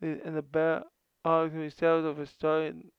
in 0.00 0.34
the 0.34 0.42
bat. 0.42 0.84
All 1.24 1.48
can 1.48 1.60
be 1.60 1.70
settled 1.70 2.04
of 2.04 2.28
starting 2.28 2.92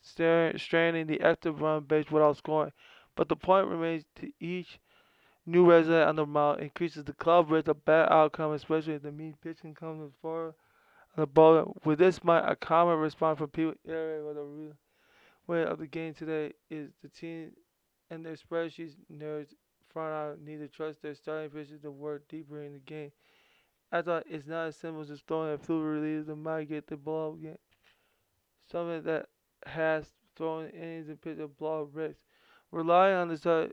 straining 0.00 1.08
the 1.08 1.20
active 1.22 1.60
run 1.60 1.82
base 1.82 2.08
without 2.08 2.36
scoring. 2.36 2.70
But 3.16 3.28
the 3.28 3.34
point 3.34 3.66
remains 3.66 4.04
to 4.20 4.30
each 4.38 4.78
new 5.44 5.68
resident 5.68 6.08
on 6.10 6.14
the 6.14 6.24
mound 6.24 6.60
increases 6.60 7.02
the 7.02 7.12
club 7.14 7.50
risk 7.50 7.66
of 7.66 7.84
bad 7.84 8.12
outcome, 8.12 8.52
especially 8.52 8.94
if 8.94 9.02
the 9.02 9.10
mean 9.10 9.34
pitching 9.42 9.74
comes 9.74 10.12
forward 10.22 10.54
the 11.16 11.26
ball. 11.26 11.76
With 11.84 11.98
this, 11.98 12.22
my 12.22 12.48
a 12.48 12.54
common 12.54 12.98
response 12.98 13.38
from 13.38 13.48
people 13.48 13.74
area 13.88 14.22
of 14.22 14.36
the 14.36 14.42
real 14.42 14.74
way 15.48 15.64
of 15.64 15.80
the 15.80 15.88
game 15.88 16.14
today 16.14 16.52
is 16.70 16.90
the 17.02 17.08
team 17.08 17.50
and 18.10 18.24
their 18.24 18.36
spreadsheets 18.36 18.96
nerds 19.12 19.54
front 19.92 20.14
out 20.14 20.40
need 20.40 20.58
to 20.58 20.68
trust 20.68 21.02
their 21.02 21.14
starting 21.14 21.50
pitchers 21.50 21.80
to 21.82 21.90
work 21.90 22.28
deeper 22.28 22.62
in 22.62 22.72
the 22.72 22.78
game. 22.78 23.12
I 23.90 24.02
thought 24.02 24.24
it's 24.28 24.46
not 24.46 24.66
as 24.66 24.76
simple 24.76 25.02
as 25.02 25.08
just 25.08 25.26
throwing 25.26 25.54
a 25.54 25.58
fluid 25.58 26.02
release 26.02 26.26
that 26.26 26.36
might 26.36 26.68
get 26.68 26.86
the 26.86 26.96
ball 26.96 27.34
again. 27.34 27.58
Something 28.70 29.02
that 29.04 29.26
has 29.64 30.06
thrown 30.36 30.68
innings 30.68 31.08
and 31.08 31.20
pitch 31.20 31.38
a 31.38 31.48
blow 31.48 31.88
risks. 31.92 32.20
Relying 32.70 33.16
on 33.16 33.28
the 33.28 33.38
side 33.38 33.72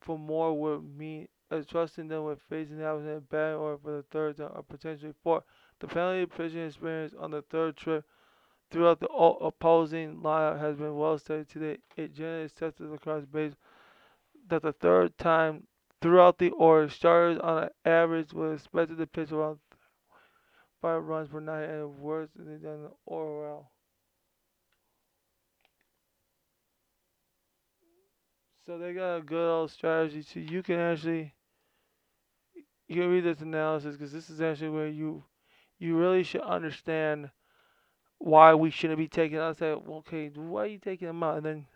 for 0.00 0.18
more 0.18 0.58
would 0.58 0.96
mean 0.96 1.28
uh, 1.50 1.60
trusting 1.68 2.08
them 2.08 2.24
with 2.24 2.40
facing 2.48 2.82
out 2.82 3.00
in 3.00 3.08
a 3.08 3.20
bad 3.20 3.54
or 3.54 3.78
for 3.78 3.92
the 3.92 4.04
third 4.10 4.38
time 4.38 4.50
or 4.54 4.62
potentially 4.62 5.12
fourth. 5.22 5.44
The 5.80 5.88
penalty 5.88 6.24
pitching 6.24 6.66
experience 6.66 7.14
on 7.18 7.30
the 7.32 7.42
third 7.42 7.76
trip 7.76 8.04
throughout 8.74 8.98
the 8.98 9.06
opposing 9.06 10.16
lineup 10.16 10.58
has 10.58 10.74
been 10.74 10.96
well 10.96 11.16
studied 11.16 11.48
today. 11.48 11.78
It 11.96 12.12
generally 12.12 12.48
tested 12.48 12.92
across 12.92 13.24
base 13.24 13.52
that 14.48 14.62
the 14.62 14.72
third 14.72 15.16
time 15.16 15.68
throughout 16.02 16.38
the 16.38 16.50
order, 16.50 16.88
starters 16.88 17.38
on 17.38 17.62
an 17.62 17.68
average 17.84 18.32
were 18.32 18.52
expected 18.52 18.98
to 18.98 19.06
pitch 19.06 19.30
around 19.30 19.60
five 20.82 21.04
runs 21.04 21.28
per 21.28 21.38
night 21.38 21.70
and 21.70 21.98
worse 21.98 22.30
than 22.34 22.60
the 22.60 22.90
overall. 23.06 23.70
So 28.66 28.76
they 28.76 28.92
got 28.92 29.18
a 29.18 29.22
good 29.22 29.48
old 29.48 29.70
strategy. 29.70 30.22
So 30.22 30.40
you 30.40 30.64
can 30.64 30.80
actually 30.80 31.32
you 32.88 32.96
can 32.96 33.08
read 33.08 33.22
this 33.22 33.40
analysis 33.40 33.96
because 33.96 34.12
this 34.12 34.30
is 34.30 34.40
actually 34.40 34.70
where 34.70 34.88
you 34.88 35.22
you 35.78 35.96
really 35.96 36.24
should 36.24 36.40
understand 36.40 37.30
why 38.18 38.54
we 38.54 38.70
shouldn't 38.70 38.98
be 38.98 39.08
taking. 39.08 39.38
I 39.38 39.52
said, 39.52 39.78
okay, 39.88 40.28
why 40.34 40.62
are 40.62 40.66
you 40.66 40.78
taking 40.78 41.08
them 41.08 41.22
out? 41.22 41.38
And 41.38 41.46
then 41.46 41.66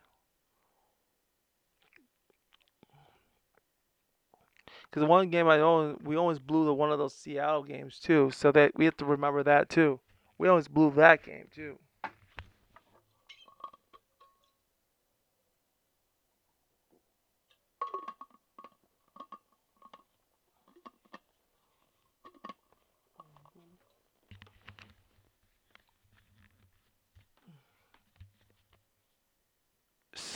because 4.91 5.07
one 5.07 5.29
game 5.31 5.49
I 5.49 5.61
own, 5.61 5.99
we 6.03 6.17
always 6.17 6.39
blew 6.39 6.65
the 6.65 6.75
one 6.75 6.91
of 6.91 6.99
those 6.99 7.15
Seattle 7.15 7.63
games 7.63 7.99
too. 7.99 8.31
So 8.33 8.53
that 8.53 8.73
we 8.77 8.85
have 8.85 8.97
to 8.99 9.05
remember 9.05 9.43
that 9.43 9.69
too. 9.69 10.01
We 10.39 10.49
always 10.49 10.69
blew 10.69 10.91
that 10.93 11.25
game 11.25 11.49
too. 11.55 11.79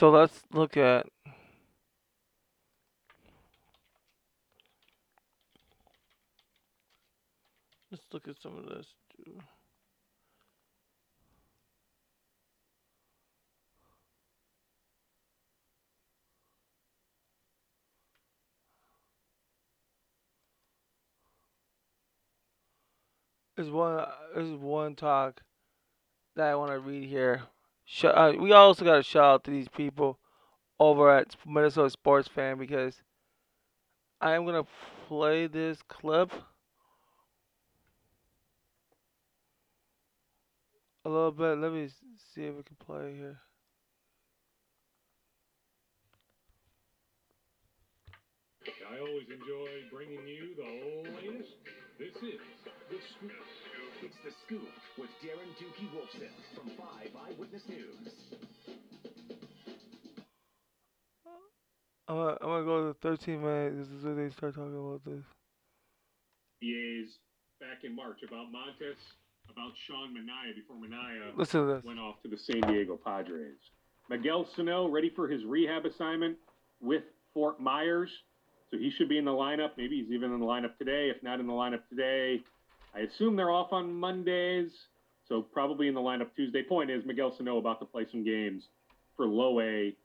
So 0.03 0.11
let's 0.11 0.43
look 0.53 0.77
at 0.77 1.07
let's 7.93 8.03
look 8.13 8.27
at 8.27 8.43
some 8.43 8.59
of 8.59 8.67
this. 8.67 8.89
Too. 9.15 9.39
There's 23.55 23.71
one. 23.71 24.05
There's 24.35 24.51
one 24.51 24.97
talk 24.97 25.43
that 26.35 26.49
I 26.49 26.57
want 26.57 26.73
to 26.73 26.81
read 26.81 27.09
here. 27.09 27.43
Sh- 27.85 28.07
uh, 28.07 28.33
we 28.39 28.51
also 28.53 28.85
got 28.85 28.97
to 28.97 29.03
shout 29.05 29.25
out 29.25 29.45
to 29.45 29.51
these 29.53 29.69
people 29.69 30.19
over 30.81 31.11
at 31.11 31.37
Minnesota 31.47 31.91
Sports 31.91 32.29
Fan 32.29 32.59
because 32.59 33.03
I 34.23 34.33
am 34.33 34.47
gonna 34.47 34.65
play 35.07 35.47
this 35.49 35.83
clip 35.83 36.33
a 41.05 41.09
little 41.09 41.31
bit. 41.33 41.59
Let 41.59 41.73
me 41.73 41.89
see 42.35 42.45
if 42.45 42.55
we 42.57 42.63
can 42.63 42.77
play 42.77 43.15
here. 43.15 43.41
I 48.91 48.99
always 48.99 49.29
enjoy 49.31 49.69
bringing 49.91 50.27
you 50.27 50.55
the 50.57 51.11
latest. 51.11 51.53
This 51.99 52.15
is 52.23 52.41
The. 52.91 53.52
It's 54.03 54.17
The 54.25 54.33
Scoop 54.45 54.69
with 54.99 55.11
Darren 55.23 55.47
Doogie 55.63 55.89
Wolfson 55.95 56.29
from 56.57 56.71
5 56.71 56.87
Eyewitness 57.29 57.63
News. 57.69 58.11
I'm 62.09 62.17
gonna, 62.17 62.37
I'm 62.41 62.49
gonna 62.49 62.65
go 62.65 62.93
to 62.93 62.99
13 63.01 63.41
minutes. 63.41 63.77
This 63.79 63.99
is 63.99 64.05
where 64.05 64.15
they 64.15 64.29
start 64.31 64.57
talking 64.57 64.77
about 64.77 65.05
this. 65.05 65.23
EA's 66.63 67.19
back 67.61 67.85
in 67.85 67.95
March 67.95 68.19
about 68.27 68.47
Montas, 68.53 68.99
about 69.49 69.73
Sean 69.87 70.11
Manaea 70.11 70.55
before 70.57 70.77
Manaea 70.77 71.37
Listen 71.37 71.61
to 71.61 71.75
this. 71.75 71.85
went 71.85 72.01
off 72.01 72.21
to 72.23 72.29
the 72.29 72.37
San 72.37 72.61
Diego 72.73 72.99
Padres. 73.03 73.57
Miguel 74.11 74.49
Sano 74.57 74.89
ready 74.89 75.11
for 75.15 75.29
his 75.29 75.45
rehab 75.45 75.87
assignment 75.87 76.37
with 76.81 77.05
Fort 77.33 77.61
Myers. 77.61 78.11
So 78.73 78.79
he 78.79 78.91
should 78.91 79.09
be 79.09 79.19
in 79.19 79.25
the 79.25 79.31
lineup. 79.31 79.71
Maybe 79.77 80.01
he's 80.03 80.11
even 80.11 80.33
in 80.33 80.41
the 80.41 80.47
lineup 80.47 80.77
today. 80.79 81.13
If 81.15 81.23
not 81.23 81.39
in 81.39 81.47
the 81.47 81.53
lineup 81.53 81.87
today, 81.89 82.41
I 82.95 83.01
assume 83.01 83.37
they're 83.37 83.51
off 83.51 83.73
on 83.73 83.93
Mondays. 83.93 84.71
So 85.29 85.41
probably 85.41 85.89
in 85.89 85.95
the 85.95 86.01
lineup 86.01 86.35
Tuesday. 86.37 86.63
Point 86.63 86.91
is 86.91 87.05
Miguel 87.07 87.35
Sano 87.37 87.59
about 87.59 87.81
to 87.81 87.87
play 87.87 88.07
some 88.11 88.25
games 88.25 88.65
for 89.17 89.27
low 89.27 89.61
A 89.61 89.97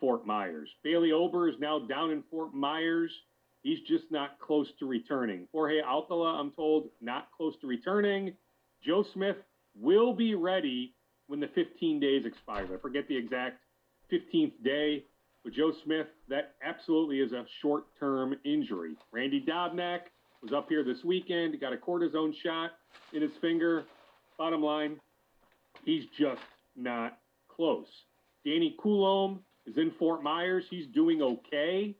Fort 0.00 0.26
Myers. 0.26 0.68
Bailey 0.82 1.12
Ober 1.12 1.48
is 1.48 1.54
now 1.60 1.78
down 1.78 2.10
in 2.10 2.24
Fort 2.30 2.54
Myers. 2.54 3.12
He's 3.62 3.78
just 3.86 4.04
not 4.10 4.40
close 4.40 4.66
to 4.80 4.86
returning. 4.86 5.46
Jorge 5.52 5.80
Alcala, 5.80 6.40
I'm 6.40 6.50
told, 6.50 6.88
not 7.00 7.28
close 7.36 7.54
to 7.60 7.68
returning. 7.68 8.34
Joe 8.84 9.04
Smith 9.14 9.36
will 9.78 10.12
be 10.14 10.34
ready 10.34 10.94
when 11.28 11.38
the 11.38 11.48
15 11.54 12.00
days 12.00 12.26
expire. 12.26 12.66
I 12.74 12.76
forget 12.78 13.06
the 13.06 13.16
exact 13.16 13.60
15th 14.12 14.52
day, 14.64 15.04
but 15.44 15.52
Joe 15.52 15.72
Smith, 15.84 16.08
that 16.28 16.54
absolutely 16.64 17.20
is 17.20 17.32
a 17.32 17.44
short 17.60 17.84
term 18.00 18.34
injury. 18.44 18.96
Randy 19.12 19.44
Dobnak 19.48 20.00
was 20.42 20.52
up 20.52 20.68
here 20.68 20.82
this 20.82 21.04
weekend, 21.04 21.58
got 21.60 21.72
a 21.72 21.76
cortisone 21.76 22.32
shot 22.42 22.72
in 23.12 23.22
his 23.22 23.30
finger. 23.40 23.84
Bottom 24.38 24.62
line, 24.62 24.98
he's 25.84 26.04
just 26.18 26.40
not 26.76 27.18
close. 27.48 27.86
Danny 28.44 28.76
Coulombe 28.82 29.40
is 29.66 29.76
in 29.76 29.92
Fort 29.98 30.22
Myers. 30.22 30.64
He's 30.68 30.86
doing 30.88 31.22
okay. 31.22 31.94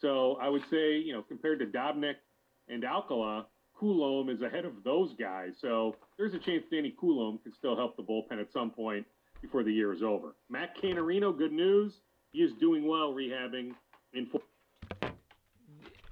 So 0.00 0.36
I 0.40 0.48
would 0.48 0.62
say, 0.70 0.98
you 0.98 1.12
know, 1.12 1.22
compared 1.22 1.58
to 1.60 1.66
Dobnak 1.66 2.16
and 2.68 2.84
Alcala, 2.84 3.46
Coulombe 3.78 4.28
is 4.28 4.42
ahead 4.42 4.66
of 4.66 4.84
those 4.84 5.14
guys. 5.18 5.52
So 5.60 5.96
there's 6.18 6.34
a 6.34 6.38
chance 6.38 6.64
Danny 6.70 6.94
Coulombe 7.00 7.38
could 7.42 7.54
still 7.54 7.76
help 7.76 7.96
the 7.96 8.02
bullpen 8.02 8.40
at 8.40 8.52
some 8.52 8.70
point 8.70 9.06
before 9.40 9.62
the 9.62 9.72
year 9.72 9.94
is 9.94 10.02
over. 10.02 10.34
Matt 10.50 10.76
Canterino, 10.82 11.36
good 11.36 11.52
news. 11.52 11.94
He 12.32 12.40
is 12.40 12.52
doing 12.60 12.86
well 12.86 13.14
rehabbing 13.14 13.72
in 14.12 14.26
Fort 14.26 14.44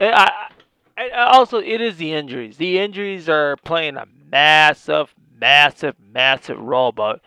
I, 0.00 0.50
I, 0.98 1.10
also, 1.10 1.58
it 1.58 1.80
is 1.80 1.96
the 1.96 2.12
injuries. 2.12 2.56
The 2.56 2.80
injuries 2.80 3.28
are 3.28 3.56
playing 3.58 3.96
a 3.96 4.06
massive, 4.30 5.14
massive, 5.40 5.94
massive 6.12 6.58
role. 6.58 6.90
But 6.90 7.20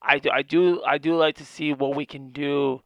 I 0.00 0.20
do, 0.20 0.30
I 0.30 0.42
do, 0.42 0.82
I 0.86 0.98
do 0.98 1.16
like 1.16 1.34
to 1.36 1.44
see 1.44 1.72
what 1.72 1.96
we 1.96 2.06
can 2.06 2.30
do, 2.30 2.80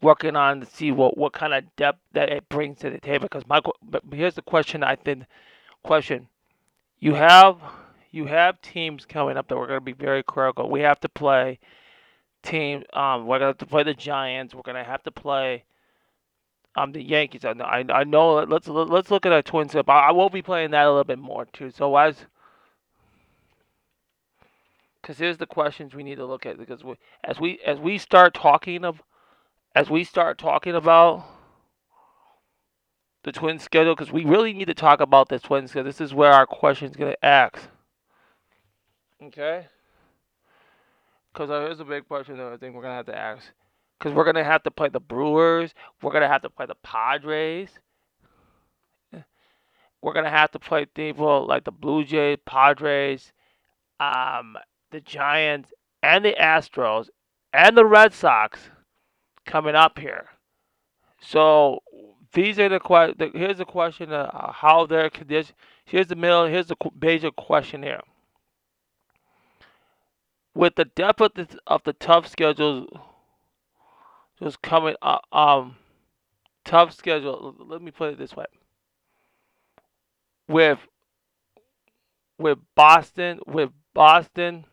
working 0.00 0.36
on 0.36 0.60
to 0.60 0.66
see 0.66 0.92
what, 0.92 1.18
what 1.18 1.32
kind 1.32 1.52
of 1.52 1.64
depth 1.74 1.98
that 2.12 2.28
it 2.30 2.48
brings 2.48 2.78
to 2.80 2.90
the 2.90 3.00
table. 3.00 3.24
Because 3.24 3.48
my, 3.48 3.60
but 3.82 4.02
here's 4.12 4.34
the 4.34 4.42
question. 4.42 4.84
I 4.84 4.94
think, 4.94 5.24
question, 5.82 6.28
you 7.00 7.14
have, 7.14 7.58
you 8.12 8.26
have 8.26 8.60
teams 8.60 9.04
coming 9.04 9.36
up 9.36 9.48
that 9.48 9.56
we're 9.56 9.66
going 9.66 9.80
to 9.80 9.84
be 9.84 9.92
very 9.92 10.22
critical. 10.22 10.70
We 10.70 10.82
have 10.82 11.00
to 11.00 11.08
play 11.08 11.58
team. 12.44 12.84
Um, 12.92 13.26
we're 13.26 13.40
going 13.40 13.40
to 13.40 13.46
have 13.46 13.58
to 13.58 13.66
play 13.66 13.82
the 13.82 13.94
Giants. 13.94 14.54
We're 14.54 14.62
going 14.62 14.76
to 14.76 14.84
have 14.84 15.02
to 15.02 15.10
play 15.10 15.64
um 16.76 16.92
the 16.92 17.02
Yankees. 17.02 17.44
I 17.44 17.50
I, 17.50 17.84
I 17.92 18.04
know. 18.04 18.34
Let's 18.44 18.68
let's 18.68 19.10
look 19.10 19.26
at 19.26 19.32
our 19.32 19.42
Twins. 19.42 19.72
But 19.72 19.88
I 19.88 20.12
will 20.12 20.30
be 20.30 20.42
playing 20.42 20.72
that 20.72 20.86
a 20.86 20.88
little 20.88 21.04
bit 21.04 21.18
more 21.18 21.46
too. 21.46 21.70
So 21.70 21.96
as 21.96 22.26
because 25.00 25.18
here's 25.18 25.36
the 25.36 25.46
questions 25.46 25.94
we 25.94 26.02
need 26.02 26.16
to 26.16 26.24
look 26.24 26.46
at 26.46 26.58
because 26.58 26.82
we, 26.82 26.94
as 27.22 27.38
we 27.38 27.60
as 27.64 27.78
we 27.78 27.98
start 27.98 28.32
talking 28.32 28.84
of 28.84 29.02
as 29.74 29.90
we 29.90 30.02
start 30.02 30.38
talking 30.38 30.74
about 30.74 31.24
the 33.24 33.32
twin 33.32 33.58
schedule 33.58 33.94
because 33.94 34.12
we 34.12 34.24
really 34.24 34.52
need 34.52 34.66
to 34.66 34.74
talk 34.74 35.00
about 35.00 35.28
the 35.28 35.38
twin 35.38 35.68
schedule. 35.68 35.84
This 35.84 36.00
is 36.00 36.14
where 36.14 36.32
our 36.32 36.46
question's 36.46 36.96
gonna 36.96 37.16
ask. 37.22 37.58
Okay. 39.22 39.66
Because 41.32 41.48
here's 41.48 41.80
a 41.80 41.84
big 41.84 42.06
question 42.06 42.38
that 42.38 42.52
I 42.52 42.56
think 42.56 42.74
we're 42.74 42.82
gonna 42.82 42.94
have 42.94 43.06
to 43.06 43.16
ask 43.16 43.44
because 44.04 44.14
we're 44.14 44.24
gonna 44.24 44.44
have 44.44 44.62
to 44.64 44.70
play 44.70 44.90
the 44.90 45.00
Brewers. 45.00 45.72
We're 46.02 46.12
gonna 46.12 46.28
have 46.28 46.42
to 46.42 46.50
play 46.50 46.66
the 46.66 46.74
Padres. 46.74 47.70
We're 50.02 50.12
gonna 50.12 50.28
have 50.28 50.50
to 50.50 50.58
play 50.58 50.84
people 50.84 51.46
like 51.46 51.64
the 51.64 51.72
Blue 51.72 52.04
Jays, 52.04 52.36
Padres, 52.44 53.32
um, 53.98 54.58
the 54.90 55.00
Giants, 55.00 55.72
and 56.02 56.22
the 56.22 56.36
Astros, 56.38 57.08
and 57.54 57.78
the 57.78 57.86
Red 57.86 58.12
Sox 58.12 58.68
coming 59.46 59.74
up 59.74 59.98
here. 59.98 60.26
So 61.18 61.78
these 62.34 62.58
are 62.58 62.68
the. 62.68 63.30
Here's 63.32 63.56
the 63.56 63.64
question: 63.64 64.12
uh, 64.12 64.52
How 64.52 64.84
their 64.84 65.08
condition? 65.08 65.54
Here's 65.86 66.08
the 66.08 66.16
middle. 66.16 66.44
Here's 66.44 66.66
the 66.66 66.76
major 67.00 67.30
question 67.30 67.82
here. 67.82 68.02
With 70.54 70.74
the 70.74 70.84
depth 70.84 71.22
of 71.22 71.32
the, 71.34 71.48
of 71.66 71.84
the 71.84 71.94
tough 71.94 72.28
schedules 72.28 72.90
just 74.44 74.60
coming 74.60 74.94
up. 75.00 75.24
Um, 75.32 75.76
tough 76.64 76.92
schedule. 76.92 77.56
Let 77.58 77.80
me 77.80 77.90
put 77.90 78.12
it 78.12 78.18
this 78.18 78.36
way: 78.36 78.44
with 80.46 80.78
with 82.38 82.58
Boston, 82.76 83.40
with 83.46 83.70
Boston, 83.94 84.66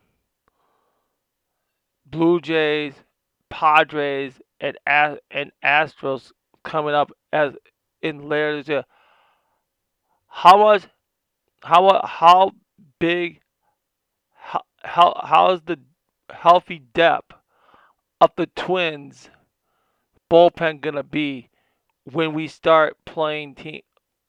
Blue 2.06 2.42
Jays, 2.42 2.94
Padres, 3.50 4.42
and 4.60 4.78
and 4.86 5.52
Astros 5.64 6.32
coming 6.64 6.94
up 6.94 7.12
as 7.32 7.54
in 8.02 8.28
later 8.28 8.58
this 8.58 8.68
year. 8.68 8.84
How 10.28 10.58
much? 10.58 10.84
How 11.64 12.02
how 12.04 12.52
big? 13.00 13.40
How 14.34 14.64
how 14.84 15.22
how 15.24 15.52
is 15.52 15.62
the 15.62 15.80
healthy 16.30 16.80
depth 16.80 17.36
of 18.20 18.32
the 18.36 18.48
Twins? 18.48 19.30
Bullpen 20.32 20.82
gonna 20.82 21.04
be 21.04 21.50
when 22.06 22.34
we 22.34 22.48
start 22.48 22.98
playing 23.06 23.56
team 23.56 23.82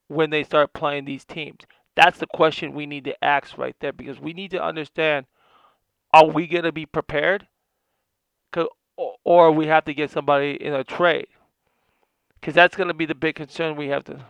when 0.09 0.31
they 0.31 0.45
start 0.45 0.73
playing 0.73 1.05
these 1.05 1.25
teams? 1.25 1.61
That's 1.95 2.19
the 2.19 2.27
question 2.27 2.73
we 2.73 2.87
need 2.87 3.05
to 3.05 3.25
ask 3.25 3.57
right 3.57 3.77
there 3.81 3.93
because 3.93 4.19
we 4.19 4.33
need 4.33 4.51
to 4.53 4.63
understand: 4.63 5.27
Are 6.13 6.27
we 6.27 6.47
gonna 6.47 6.73
be 6.73 6.87
prepared? 6.87 7.47
Or 9.25 9.51
we 9.51 9.67
have 9.67 9.87
to 9.87 9.95
get 9.95 10.11
somebody 10.11 10.53
in 10.63 10.75
a 10.75 10.85
trade 10.85 11.27
because 12.43 12.55
that's 12.55 12.77
going 12.77 12.89
to 12.89 12.95
be 12.95 13.07
the 13.07 13.15
big 13.15 13.37
concern 13.37 13.77
we 13.77 13.89
have 13.89 14.05
to. 14.05 14.25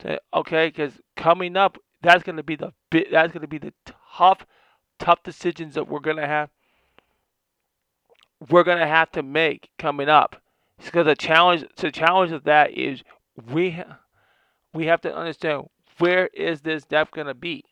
to 0.00 0.20
okay, 0.34 0.68
because 0.68 1.00
coming 1.16 1.56
up, 1.56 1.78
that's 2.02 2.22
going 2.22 2.36
to 2.36 2.42
be 2.42 2.56
the 2.56 2.72
that's 2.90 3.32
going 3.32 3.42
to 3.42 3.48
be 3.48 3.58
the 3.58 3.72
tough, 4.16 4.44
tough 4.98 5.22
decisions 5.22 5.74
that 5.74 5.88
we're 5.88 6.00
going 6.00 6.16
to 6.16 6.26
have. 6.26 6.50
We're 8.48 8.64
going 8.64 8.78
to 8.78 8.86
have 8.86 9.10
to 9.12 9.22
make 9.22 9.70
coming 9.78 10.08
up. 10.08 10.40
Because 10.82 11.06
the 11.06 11.14
challenge, 11.14 11.64
the 11.76 11.92
challenge 11.92 12.32
of 12.32 12.44
that 12.44 12.72
is 12.72 13.02
we 13.52 13.82
we 14.72 14.86
have 14.86 15.02
to 15.02 15.14
understand 15.14 15.68
where 15.98 16.28
is 16.28 16.62
this 16.62 16.84
depth 16.84 17.10
going 17.10 17.26
to 17.26 17.34
be, 17.34 17.64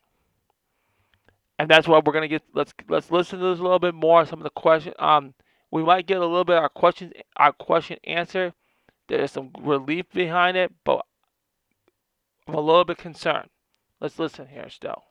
and 1.58 1.70
that's 1.70 1.88
why 1.88 2.02
we're 2.04 2.12
going 2.12 2.22
to 2.22 2.28
get. 2.28 2.42
Let's 2.54 2.74
let's 2.86 3.10
listen 3.10 3.38
to 3.38 3.46
this 3.46 3.60
a 3.60 3.62
little 3.62 3.78
bit 3.78 3.94
more. 3.94 4.26
Some 4.26 4.40
of 4.40 4.44
the 4.44 4.50
question. 4.50 4.92
Um, 4.98 5.32
we 5.70 5.82
might 5.82 6.06
get 6.06 6.18
a 6.18 6.26
little 6.26 6.44
bit 6.44 6.56
our 6.56 6.68
questions 6.68 7.14
our 7.38 7.52
question 7.52 7.98
answered 8.04 8.52
there's 9.08 9.32
some 9.32 9.50
relief 9.60 10.04
behind 10.12 10.56
it, 10.56 10.72
but 10.84 11.04
I'm 12.46 12.54
a 12.54 12.60
little 12.60 12.84
bit 12.84 12.98
concerned. 12.98 13.48
Let's 14.00 14.18
listen 14.18 14.46
here 14.46 14.68
still. 14.68 15.02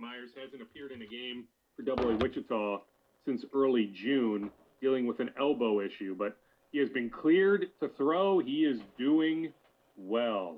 Myers 0.00 0.30
hasn't 0.42 0.62
appeared 0.62 0.90
in 0.90 1.02
a 1.02 1.06
game 1.06 1.44
for 1.76 1.82
Double 1.82 2.10
A 2.10 2.16
Wichita 2.16 2.80
since 3.24 3.44
early 3.54 3.86
June, 3.94 4.50
dealing 4.80 5.06
with 5.06 5.20
an 5.20 5.30
elbow 5.38 5.80
issue, 5.80 6.14
but 6.18 6.36
he 6.72 6.78
has 6.78 6.88
been 6.88 7.10
cleared 7.10 7.70
to 7.80 7.88
throw. 7.88 8.38
He 8.38 8.64
is 8.64 8.80
doing 8.98 9.52
well. 9.96 10.56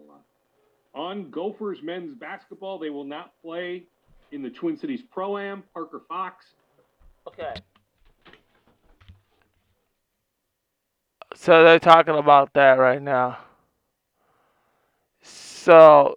On 0.94 1.30
Gophers 1.30 1.82
men's 1.82 2.14
basketball, 2.14 2.78
they 2.78 2.90
will 2.90 3.04
not 3.04 3.32
play 3.42 3.84
in 4.30 4.42
the 4.42 4.50
Twin 4.50 4.76
Cities 4.76 5.02
Pro 5.12 5.38
Am. 5.38 5.64
Parker 5.72 6.02
Fox. 6.08 6.54
Okay. 7.26 7.54
So 11.34 11.64
they're 11.64 11.80
talking 11.80 12.16
about 12.16 12.52
that 12.54 12.78
right 12.78 13.02
now. 13.02 13.38
So 15.20 16.16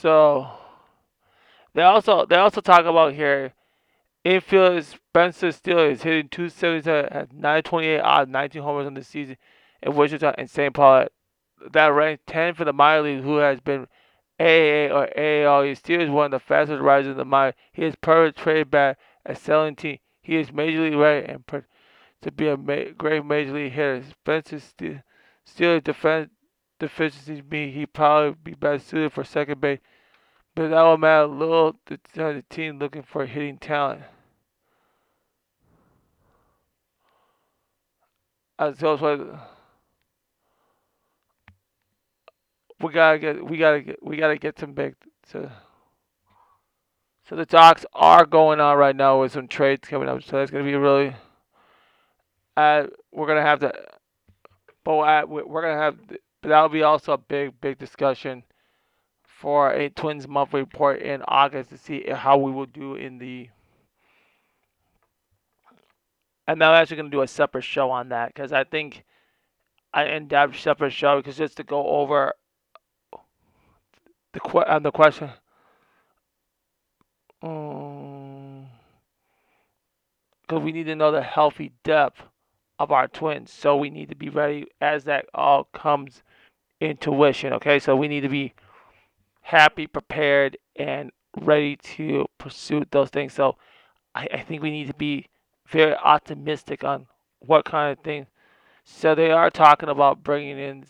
so 0.00 0.48
they 1.74 1.82
also 1.82 2.26
they 2.26 2.36
also 2.36 2.60
talk 2.60 2.84
about 2.84 3.14
here 3.14 3.52
infield 4.24 4.84
Spencer 4.84 5.52
Steer 5.52 5.90
is 5.90 6.02
hitting 6.02 6.28
277 6.28 7.06
at 7.06 7.32
928 7.32 8.00
odds, 8.00 8.30
19 8.30 8.62
homers 8.62 8.86
on 8.86 8.94
the 8.94 9.04
season 9.04 9.36
in 9.82 9.94
Wichita 9.94 10.34
and 10.36 10.50
St. 10.50 10.74
Paul. 10.74 11.06
That 11.72 11.88
ranked 11.88 12.26
10 12.26 12.54
for 12.54 12.64
the 12.64 12.72
minor 12.72 13.02
league, 13.02 13.22
who 13.22 13.36
has 13.36 13.60
been 13.60 13.86
AAA 14.38 14.90
or 14.90 15.08
AAL. 15.18 15.74
Steer 15.76 16.00
is 16.00 16.10
one 16.10 16.26
of 16.26 16.30
the 16.30 16.38
fastest 16.38 16.80
risers 16.80 17.12
in 17.12 17.16
the 17.18 17.24
minor. 17.24 17.54
He 17.72 17.84
is 17.84 17.94
perfect 18.00 18.38
trade 18.38 18.70
back 18.70 18.98
at 19.26 19.38
17. 19.38 19.98
He 20.22 20.36
is 20.36 20.52
major 20.52 20.82
league 20.82 20.94
ready 20.94 21.26
and 21.26 21.46
per- 21.46 21.66
to 22.22 22.30
be 22.30 22.48
a 22.48 22.56
ma- 22.56 22.92
great 22.96 23.24
major 23.24 23.52
league 23.52 23.72
hitter. 23.72 24.02
Spencer 24.02 24.60
Steer, 24.60 25.04
Steer's 25.44 25.82
defense 25.82 26.30
deficiencies 26.78 27.42
mean 27.50 27.72
he 27.72 27.84
probably 27.84 28.36
be 28.42 28.54
best 28.54 28.88
suited 28.88 29.12
for 29.12 29.24
second 29.24 29.60
base, 29.60 29.80
but 30.54 30.68
that 30.68 30.82
will 30.82 30.96
matter 30.96 31.24
a 31.24 31.26
little 31.26 31.76
the 32.14 32.44
team 32.50 32.78
looking 32.78 33.02
for 33.02 33.26
hitting 33.26 33.58
talent. 33.58 34.02
As 38.58 38.78
so, 38.78 38.96
we 42.80 42.92
gotta 42.92 43.18
get 43.18 43.44
we 43.44 43.56
gotta 43.56 43.80
get 43.80 44.02
we 44.02 44.16
gotta 44.16 44.36
get 44.36 44.58
some 44.58 44.74
big 44.74 44.94
to 45.30 45.50
so 47.30 47.36
the 47.36 47.46
talks 47.46 47.86
are 47.94 48.26
going 48.26 48.58
on 48.58 48.76
right 48.76 48.96
now 48.96 49.20
with 49.20 49.30
some 49.30 49.46
trades 49.46 49.88
coming 49.88 50.08
up. 50.08 50.20
So 50.24 50.36
that's 50.36 50.50
to 50.64 50.68
be 50.68 50.74
really. 50.74 51.14
Uh, 52.56 52.88
we're 53.12 53.26
to 53.38 53.42
have 53.42 53.60
to. 53.60 53.72
But 54.82 55.28
we're 55.48 55.62
to 55.76 55.80
have. 55.80 55.96
But 56.08 56.48
that'll 56.48 56.68
be 56.68 56.82
also 56.82 57.12
a 57.12 57.18
big, 57.18 57.60
big 57.60 57.78
discussion 57.78 58.42
for 59.40 59.72
a 59.72 59.88
Twins 59.88 60.28
monthly 60.28 60.60
report 60.60 61.00
in 61.00 61.22
August 61.26 61.70
to 61.70 61.78
see 61.78 62.04
how 62.10 62.36
we 62.36 62.52
will 62.52 62.66
do 62.66 62.94
in 62.94 63.16
the. 63.16 63.48
And 66.46 66.62
I'm 66.62 66.74
actually 66.74 66.98
going 66.98 67.10
to 67.10 67.16
do 67.16 67.22
a 67.22 67.26
separate 67.26 67.64
show 67.64 67.90
on 67.90 68.10
that 68.10 68.34
because 68.34 68.52
I 68.52 68.64
think 68.64 69.02
I 69.94 70.04
end 70.04 70.34
up 70.34 70.54
separate 70.54 70.92
show 70.92 71.20
because 71.20 71.38
just 71.38 71.56
to 71.56 71.62
go 71.62 71.86
over 71.86 72.34
the 74.32 74.40
on 74.70 74.82
the 74.82 74.90
question 74.90 75.30
because 77.40 78.68
um, 80.50 80.62
we 80.62 80.72
need 80.72 80.84
to 80.84 80.94
know 80.94 81.12
the 81.12 81.22
healthy 81.22 81.72
depth 81.82 82.24
of 82.78 82.92
our 82.92 83.08
twins. 83.08 83.50
So 83.50 83.74
we 83.74 83.88
need 83.88 84.10
to 84.10 84.14
be 84.14 84.28
ready 84.28 84.66
as 84.82 85.04
that 85.04 85.24
all 85.32 85.64
comes 85.64 86.22
into 86.78 87.10
fruition. 87.10 87.54
Okay, 87.54 87.78
so 87.78 87.96
we 87.96 88.06
need 88.06 88.20
to 88.20 88.28
be 88.28 88.52
happy, 89.42 89.86
prepared, 89.86 90.56
and 90.76 91.10
ready 91.40 91.76
to 91.76 92.26
pursue 92.38 92.84
those 92.90 93.10
things. 93.10 93.32
So 93.32 93.56
I, 94.14 94.28
I 94.32 94.40
think 94.42 94.62
we 94.62 94.70
need 94.70 94.88
to 94.88 94.94
be 94.94 95.26
very 95.66 95.94
optimistic 95.94 96.84
on 96.84 97.06
what 97.40 97.64
kind 97.64 97.96
of 97.96 98.04
things. 98.04 98.26
So 98.84 99.14
they 99.14 99.30
are 99.30 99.50
talking 99.50 99.88
about 99.88 100.22
bringing 100.22 100.58
in 100.58 100.84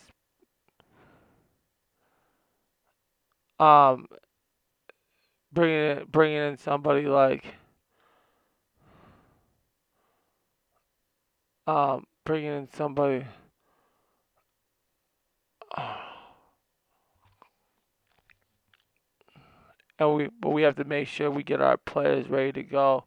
um 3.58 4.06
bringing 5.52 5.98
in, 5.98 6.04
bringing 6.10 6.38
in 6.38 6.56
somebody 6.56 7.06
like 7.06 7.44
um 11.66 12.06
bringing 12.24 12.52
in 12.56 12.68
somebody 12.72 13.26
and 20.00 20.14
we 20.14 20.28
but 20.40 20.50
we 20.50 20.62
have 20.62 20.76
to 20.76 20.84
make 20.84 21.06
sure 21.06 21.30
we 21.30 21.44
get 21.44 21.60
our 21.60 21.76
players 21.76 22.28
ready 22.28 22.52
to 22.52 22.62
go 22.62 23.04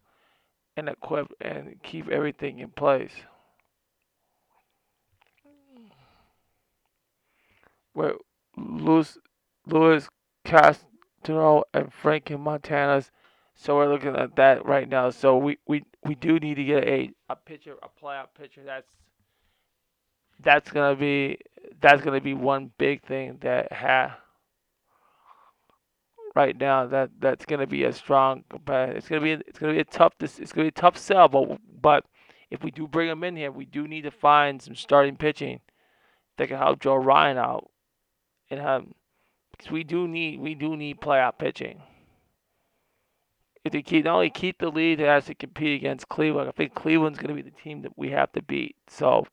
and 0.78 0.88
equipped 0.88 1.34
and 1.42 1.76
keep 1.84 2.08
everything 2.10 2.60
in 2.60 2.70
place. 2.70 3.14
Where 7.94 8.14
Louis 8.56 9.18
Louis 9.66 10.08
Cast 10.46 10.86
Toronto 11.24 11.64
and 11.74 11.92
Frankie 11.92 12.36
Montana's. 12.36 13.12
So 13.56 13.76
we're 13.76 13.92
looking 13.92 14.16
at 14.16 14.36
that 14.36 14.66
right 14.66 14.90
now. 14.90 15.10
So 15.12 15.38
we, 15.38 15.58
we, 15.68 15.86
we 16.04 16.16
do 16.16 16.40
need 16.40 16.56
to 16.56 16.64
get 16.64 16.84
a, 16.86 17.12
a 17.30 17.36
pitcher, 17.36 17.76
a 17.84 18.04
playoff 18.04 18.28
pitcher. 18.38 18.62
That's 18.66 18.88
that's 20.40 20.72
gonna 20.72 20.96
be 20.96 21.38
that's 21.80 22.02
gonna 22.02 22.20
be 22.20 22.34
one 22.34 22.72
big 22.78 23.04
thing 23.04 23.38
that 23.42 23.72
ha 23.72 24.18
right 26.36 26.58
now 26.60 26.88
that 26.88 27.10
that's 27.20 27.46
gonna 27.46 27.68
be 27.68 27.84
a 27.84 27.94
strong 27.94 28.44
but 28.66 28.90
it's 28.90 29.08
gonna 29.08 29.22
be 29.22 29.32
it's 29.32 29.60
gonna 29.60 29.74
be 29.74 29.80
a 29.80 29.86
tough 29.86 30.14
this 30.20 30.40
it's 30.40 30.52
gonna 30.52 30.66
be 30.66 30.70
a 30.70 30.72
tough 30.72 30.98
sell 30.98 31.28
but 31.28 31.60
but 31.82 32.06
if 32.50 32.64
we 32.64 32.72
do 32.72 32.88
bring 32.88 33.10
him 33.10 33.24
in 33.24 33.36
here 33.36 33.52
we 33.52 33.66
do 33.66 33.88
need 33.88 34.02
to 34.04 34.12
find 34.12 34.62
some 34.62 34.76
starting 34.76 35.16
pitching 35.16 35.60
that 36.38 36.48
can 36.48 36.58
help 36.58 36.80
Joe 36.80 36.96
Ryan 36.96 37.38
out 37.38 37.70
and 38.50 38.60
have 38.60 38.86
because 39.52 39.72
we 39.72 39.84
do 39.84 40.08
need 40.08 40.40
we 40.40 40.56
do 40.56 40.76
need 40.76 41.00
playoff 41.02 41.38
pitching. 41.38 41.82
If 43.64 43.72
they 43.72 43.82
keep 43.82 44.06
not 44.06 44.16
only 44.16 44.30
keep 44.30 44.60
the 44.60 44.70
lead, 44.70 45.00
it 45.00 45.06
has 45.06 45.26
to 45.26 45.36
compete 45.36 45.80
against 45.80 46.10
Cleveland. 46.10 46.50
I 46.50 46.52
think 46.52 46.74
Cleveland's 46.74 47.18
going 47.18 47.34
to 47.34 47.42
be 47.42 47.50
the 47.50 47.56
team 47.56 47.82
that 47.84 47.98
we 47.98 48.10
have 48.10 48.30
to 48.34 48.42
beat. 48.42 48.76
So, 48.90 49.26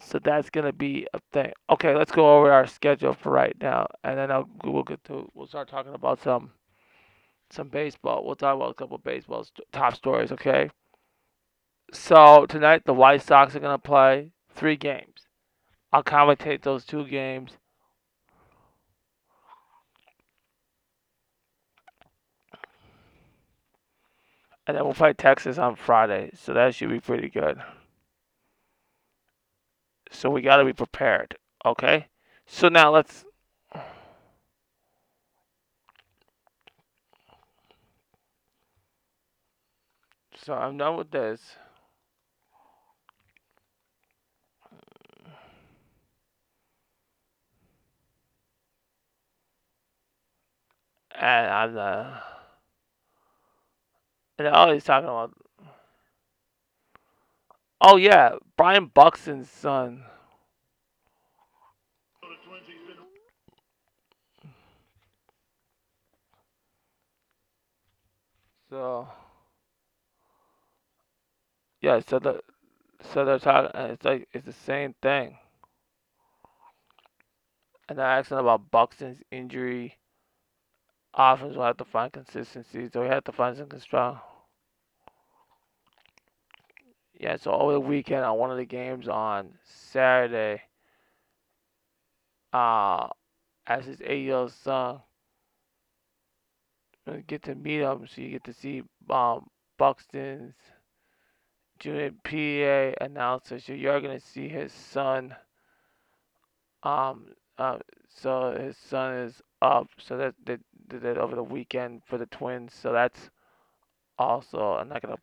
so 0.00 0.18
that's 0.18 0.50
to 0.66 0.72
be 0.72 1.06
a 1.14 1.20
thing. 1.32 1.52
Okay, 1.70 1.94
let's 1.94 2.12
go 2.12 2.38
over 2.38 2.52
our 2.52 2.66
schedule 2.66 3.14
for 3.14 3.32
right 3.32 3.56
now, 3.60 3.86
and 4.04 4.18
then 4.18 4.30
I'll 4.30 4.48
we'll 4.64 4.82
get 4.82 5.02
to 5.04 5.30
we'll 5.34 5.46
start 5.46 5.68
talking 5.68 5.94
about 5.94 6.22
some 6.22 6.52
some 7.50 7.68
baseball. 7.68 8.24
We'll 8.24 8.36
talk 8.36 8.56
about 8.56 8.70
a 8.70 8.74
couple 8.74 8.96
of 8.96 9.04
baseball 9.04 9.46
top 9.72 9.94
stories. 9.96 10.32
Okay. 10.32 10.70
So 11.92 12.46
tonight 12.46 12.82
the 12.84 12.94
White 12.94 13.22
Sox 13.22 13.56
are 13.56 13.60
to 13.60 13.78
play 13.78 14.32
three 14.54 14.76
games. 14.76 15.26
I'll 15.92 16.04
commentate 16.04 16.62
those 16.62 16.84
two 16.84 17.06
games 17.06 17.52
And 24.68 24.76
then 24.76 24.84
we'll 24.84 24.92
play 24.92 25.14
Texas 25.14 25.56
on 25.56 25.76
Friday, 25.76 26.30
so 26.34 26.52
that 26.52 26.74
should 26.74 26.90
be 26.90 27.00
pretty 27.00 27.30
good. 27.30 27.58
So 30.10 30.30
we 30.30 30.42
got 30.42 30.56
to 30.56 30.64
be 30.64 30.72
prepared, 30.72 31.36
okay? 31.64 32.06
So 32.46 32.68
now 32.68 32.90
let's. 32.92 33.24
so 40.34 40.54
I'm 40.54 40.76
done 40.78 40.96
with 40.96 41.10
this. 41.10 41.40
And 51.14 51.50
I'm 51.50 51.76
uh, 51.76 52.20
and 54.38 54.48
all 54.48 54.72
he's 54.72 54.84
talking 54.84 55.08
about. 55.08 55.34
Oh 57.80 57.96
yeah, 57.96 58.36
Byron 58.56 58.86
Buxton's 58.94 59.50
son. 59.50 60.04
So 68.70 69.08
yeah, 71.80 72.00
so 72.00 72.18
the 72.18 72.40
so 73.12 73.24
they're 73.24 73.38
talking. 73.38 73.70
Uh, 73.80 73.88
it's 73.92 74.04
like 74.04 74.28
it's 74.32 74.46
the 74.46 74.52
same 74.52 74.94
thing. 75.02 75.38
And 77.88 77.98
they're 77.98 78.06
asking 78.06 78.38
about 78.38 78.70
Buxton's 78.70 79.22
injury. 79.30 79.98
Offense 81.14 81.56
will 81.56 81.64
have 81.64 81.76
to 81.78 81.84
find 81.84 82.12
consistency, 82.12 82.88
so 82.90 83.02
we 83.02 83.08
have 83.08 83.24
to 83.24 83.32
find 83.32 83.56
some 83.56 83.70
strong. 83.80 84.20
Yeah, 87.18 87.36
so 87.36 87.50
over 87.52 87.72
the 87.72 87.80
weekend 87.80 88.24
on 88.24 88.38
one 88.38 88.50
of 88.52 88.56
the 88.56 88.64
games 88.64 89.08
on 89.08 89.50
Saturday, 89.64 90.62
uh, 92.52 93.08
as 93.66 93.86
his 93.86 94.00
eight-year-old 94.04 94.52
son, 94.52 95.00
get 97.26 97.42
to 97.42 97.54
meet 97.56 97.80
him, 97.80 98.06
so 98.06 98.22
you 98.22 98.30
get 98.30 98.44
to 98.44 98.52
see 98.52 98.82
um, 99.10 99.48
Buxton's 99.78 100.54
junior 101.78 102.12
PA 102.24 103.04
announcer. 103.04 103.58
So 103.58 103.72
you're 103.72 104.00
gonna 104.00 104.20
see 104.20 104.48
his 104.48 104.72
son. 104.72 105.34
Um, 106.82 107.28
uh, 107.58 107.78
so 108.08 108.56
his 108.58 108.76
son 108.76 109.14
is 109.14 109.42
up. 109.62 109.88
So 109.98 110.16
that 110.18 110.34
they 110.44 110.58
did 110.88 111.02
that 111.02 111.18
over 111.18 111.34
the 111.34 111.42
weekend 111.42 112.02
for 112.06 112.18
the 112.18 112.26
Twins. 112.26 112.74
So 112.74 112.92
that's 112.92 113.30
also 114.18 114.74
I'm 114.74 114.88
not 114.88 115.02
gonna. 115.02 115.16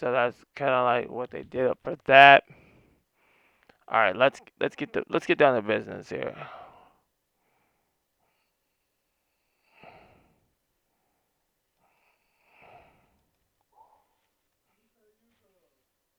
So 0.00 0.12
that's 0.12 0.36
kind 0.56 0.70
of 0.72 0.86
like 0.86 1.10
what 1.10 1.30
they 1.30 1.42
did 1.44 1.66
up 1.68 1.78
for 1.84 1.96
that. 2.06 2.44
All 3.88 4.00
right, 4.00 4.16
let's 4.16 4.40
let's 4.60 4.76
get 4.76 4.92
the 4.94 5.04
let's 5.10 5.26
get 5.26 5.38
down 5.38 5.56
to 5.56 5.62
business 5.62 6.08
here. 6.08 6.34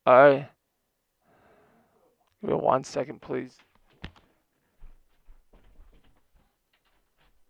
All 0.05 0.15
right. 0.15 0.49
Give 2.41 2.51
me 2.51 2.55
one 2.57 2.83
second, 2.83 3.21
please. 3.21 3.57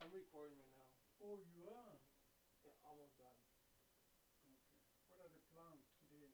I'm 0.01 0.11
recording 0.13 0.57
right 0.59 0.75
now. 0.75 0.91
Oh, 1.23 1.39
you 1.55 1.63
are? 1.67 1.97
Yeah, 2.63 2.75
almost 2.83 3.17
done. 3.17 3.39
Okay. 4.41 4.57
What 5.07 5.19
are 5.23 5.31
the 5.31 5.41
plans 5.51 5.85
today? 5.99 6.33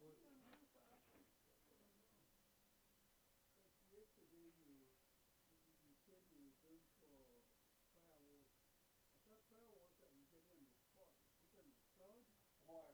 Yesterday 3.92 4.50
you, 4.58 4.86
you 5.86 5.94
said 6.04 6.22
you 6.32 6.40
were 6.42 6.56
going 6.62 6.80
for 6.96 7.00
fireworks. 7.02 7.58
I 9.12 9.18
thought 9.28 9.42
fireworks 9.50 9.98
are 10.02 10.12
usually 10.14 10.46
on 10.50 10.62
the 10.64 10.72
spot. 10.72 11.12
Is 11.34 11.44
it 11.44 11.58
on 11.60 11.68
the 11.74 11.82
crowd? 11.94 12.24
Why? 12.66 12.92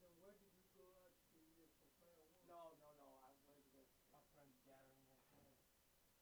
Then 0.00 0.12
why 0.20 0.36
did 0.38 0.52
you 0.56 0.66
go 0.76 0.86
out 0.98 1.14
earlier 1.32 1.68
for 1.74 1.86
fireworks? 1.98 2.36
No, 2.46 2.76
no, 2.80 2.94
no. 2.96 3.08
I 3.24 3.32
went 3.48 3.64
with 3.74 3.88
my 4.10 4.20
friends 4.34 4.56
gathering 4.64 5.04
at 5.08 5.20
home. 5.34 5.50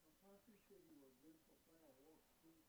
And 0.06 0.14
Patrick 0.24 0.58
said 0.68 0.82
you 0.88 0.98
were 1.02 1.14
going 1.20 1.38
for 1.46 1.58
fireworks 1.68 2.28
too. 2.42 2.62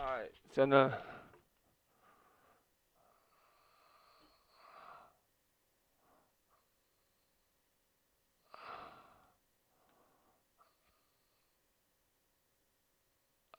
All 0.00 0.06
right. 0.06 0.30
So 0.54 0.64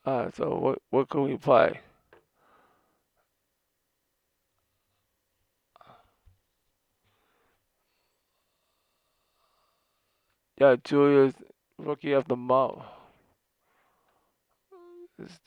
uh, 0.06 0.32
so 0.32 0.56
what 0.58 0.80
what 0.89 1.10
can 1.10 1.23
we 1.23 1.38
play? 1.38 1.80
Yeah, 10.62 10.77
Julius 10.82 11.34
rookie 11.77 12.13
of 12.13 12.25
the 12.30 12.38
month. 12.38 12.84
Is 15.19 15.39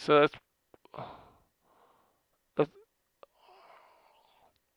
so 0.00 0.20
that's 0.20 0.32
that's 2.56 2.72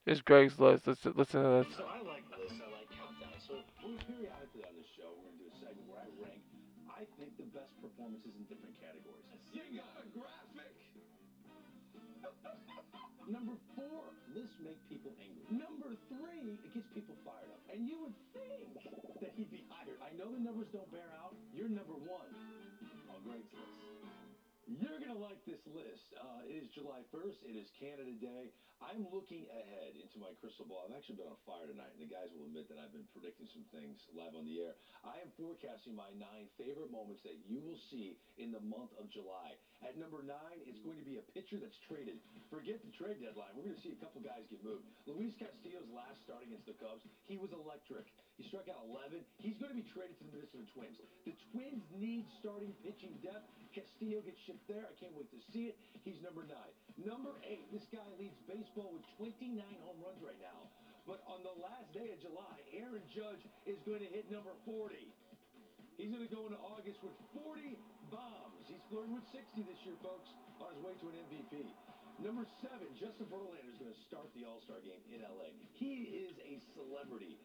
it's 0.04 0.20
Greg's 0.20 0.60
list. 0.60 0.86
Let's 0.86 1.00
listen 1.04 1.40
to 1.40 1.64
this. 1.64 1.72
So 1.76 1.88
I 1.88 2.04
like 2.04 2.28
lists. 2.36 2.60
I 2.60 2.68
like 2.68 2.92
countdowns. 2.92 3.40
So 3.40 3.56
we're 3.80 3.96
periodically 4.04 4.68
on 4.68 4.76
the 4.76 4.84
show, 4.84 5.08
we're 5.16 5.32
gonna 5.32 5.40
do 5.40 5.48
a 5.48 5.56
segment 5.56 5.88
where 5.88 6.04
I 6.04 6.12
rank. 6.20 6.44
I 6.92 7.08
think 7.16 7.40
the 7.40 7.48
best 7.56 7.72
performances 7.80 8.36
in 8.36 8.44
different 8.52 8.76
categories. 8.76 9.24
Number 13.24 13.56
four, 13.72 14.04
make 14.60 14.76
people 14.88 15.12
angry. 15.16 15.44
Number 15.48 15.96
three, 16.12 16.60
it 16.60 16.72
gets 16.76 16.88
people 16.92 17.16
fired 17.24 17.48
up. 17.48 17.60
And 17.72 17.88
you 17.88 17.96
would 18.04 18.12
think 18.36 18.76
that 19.20 19.32
he'd 19.36 19.50
be 19.50 19.64
hired. 19.72 19.96
I 20.04 20.12
know 20.16 20.28
the 20.28 20.40
numbers 20.40 20.68
don't 20.72 20.90
bear 20.92 21.08
out. 21.20 21.32
You're 21.56 21.72
number 21.72 21.96
one 21.96 22.28
on 23.08 23.16
Greg's 23.24 23.48
list. 23.56 23.93
You're 24.64 24.96
gonna 24.96 25.20
like 25.20 25.44
this 25.44 25.60
list. 25.68 26.16
Uh, 26.16 26.48
it 26.48 26.64
is 26.64 26.72
July 26.72 27.04
1st. 27.12 27.44
It 27.44 27.56
is 27.56 27.68
Canada 27.76 28.16
Day. 28.16 28.48
I'm 28.80 29.04
looking 29.12 29.48
ahead 29.48 29.96
into 29.96 30.16
my 30.20 30.32
crystal 30.40 30.68
ball. 30.68 30.84
I've 30.84 30.96
actually 30.96 31.20
been 31.20 31.30
on 31.30 31.40
fire 31.48 31.68
tonight, 31.68 31.92
and 31.96 32.02
the 32.04 32.10
guys 32.10 32.28
will 32.36 32.48
admit 32.48 32.68
that 32.68 32.76
I've 32.76 32.92
been 32.92 33.06
predicting 33.16 33.48
some 33.48 33.64
things 33.72 33.96
live 34.12 34.36
on 34.36 34.44
the 34.44 34.60
air. 34.60 34.76
I 35.04 35.20
am 35.24 35.32
forecasting 35.40 35.96
my 35.96 36.08
nine 36.16 36.52
favorite 36.60 36.92
moments 36.92 37.24
that 37.24 37.36
you 37.48 37.64
will 37.64 37.80
see 37.88 38.20
in 38.36 38.52
the 38.52 38.60
month 38.60 38.92
of 39.00 39.08
July. 39.08 39.56
At 39.80 39.96
number 39.96 40.20
nine, 40.20 40.58
it's 40.68 40.80
going 40.84 41.00
to 41.00 41.06
be 41.06 41.16
a 41.16 41.24
pitcher 41.32 41.56
that's 41.56 41.76
traded. 41.88 42.20
Forget 42.52 42.80
the 42.84 42.92
trade 42.92 43.24
deadline. 43.24 43.52
We're 43.56 43.68
going 43.68 43.78
to 43.78 43.84
see 43.84 43.96
a 43.96 44.00
couple 44.00 44.20
guys 44.20 44.44
get 44.52 44.60
moved. 44.60 44.84
Luis 45.08 45.32
Castillo's 45.40 45.88
last 45.92 46.20
start 46.24 46.44
against 46.44 46.68
the 46.68 46.76
Cubs, 46.76 47.04
he 47.24 47.40
was 47.40 47.52
electric. 47.56 48.04
He 48.36 48.44
struck 48.50 48.68
out 48.68 48.84
11. 48.90 49.22
He's 49.40 49.56
going 49.56 49.72
to 49.72 49.78
be 49.78 49.86
traded 49.94 50.18
to 50.20 50.24
the 50.28 50.32
Minnesota 50.34 50.66
Twins. 50.76 50.96
The 51.24 51.36
Twins 51.52 51.84
need 51.96 52.26
starting 52.42 52.74
pitching 52.84 53.16
depth. 53.22 53.48
Castillo 53.74 54.22
gets 54.22 54.38
shipped 54.46 54.62
there. 54.70 54.86
I 54.86 54.94
can't 55.02 55.12
wait 55.18 55.28
to 55.34 55.40
see 55.50 55.74
it. 55.74 55.76
He's 56.06 56.22
number 56.22 56.46
nine. 56.46 56.72
Number 56.94 57.34
eight, 57.42 57.66
this 57.74 57.84
guy 57.90 58.06
leads 58.16 58.38
baseball 58.46 58.94
with 58.94 59.02
29 59.18 59.58
home 59.82 59.98
runs 59.98 60.22
right 60.22 60.38
now. 60.38 60.70
But 61.04 61.20
on 61.28 61.42
the 61.42 61.52
last 61.60 61.90
day 61.92 62.14
of 62.14 62.22
July, 62.22 62.54
Aaron 62.72 63.02
Judge 63.12 63.42
is 63.66 63.76
going 63.84 64.00
to 64.00 64.08
hit 64.08 64.30
number 64.30 64.54
40. 64.64 64.94
He's 65.98 66.08
going 66.08 66.24
to 66.24 66.32
go 66.32 66.46
into 66.48 66.58
August 66.64 67.02
with 67.02 67.12
40 67.36 67.76
bombs. 68.08 68.64
He's 68.70 68.80
flirting 68.88 69.12
with 69.18 69.26
60 69.34 69.66
this 69.68 69.78
year, 69.84 69.98
folks, 70.00 70.30
on 70.62 70.72
his 70.72 70.80
way 70.80 70.94
to 70.96 71.06
an 71.12 71.16
MVP. 71.28 71.66
Number 72.22 72.46
seven, 72.62 72.88
Justin 72.94 73.26
Verlander 73.26 73.68
is 73.68 73.78
going 73.78 73.90
to 73.90 74.00
start 74.06 74.30
the 74.38 74.46
All-Star 74.46 74.78
game 74.86 75.02
in 75.10 75.26
LA. 75.26 75.50
He 75.74 76.14
is 76.14 76.38
a 76.46 76.62
celebrity. 76.78 77.36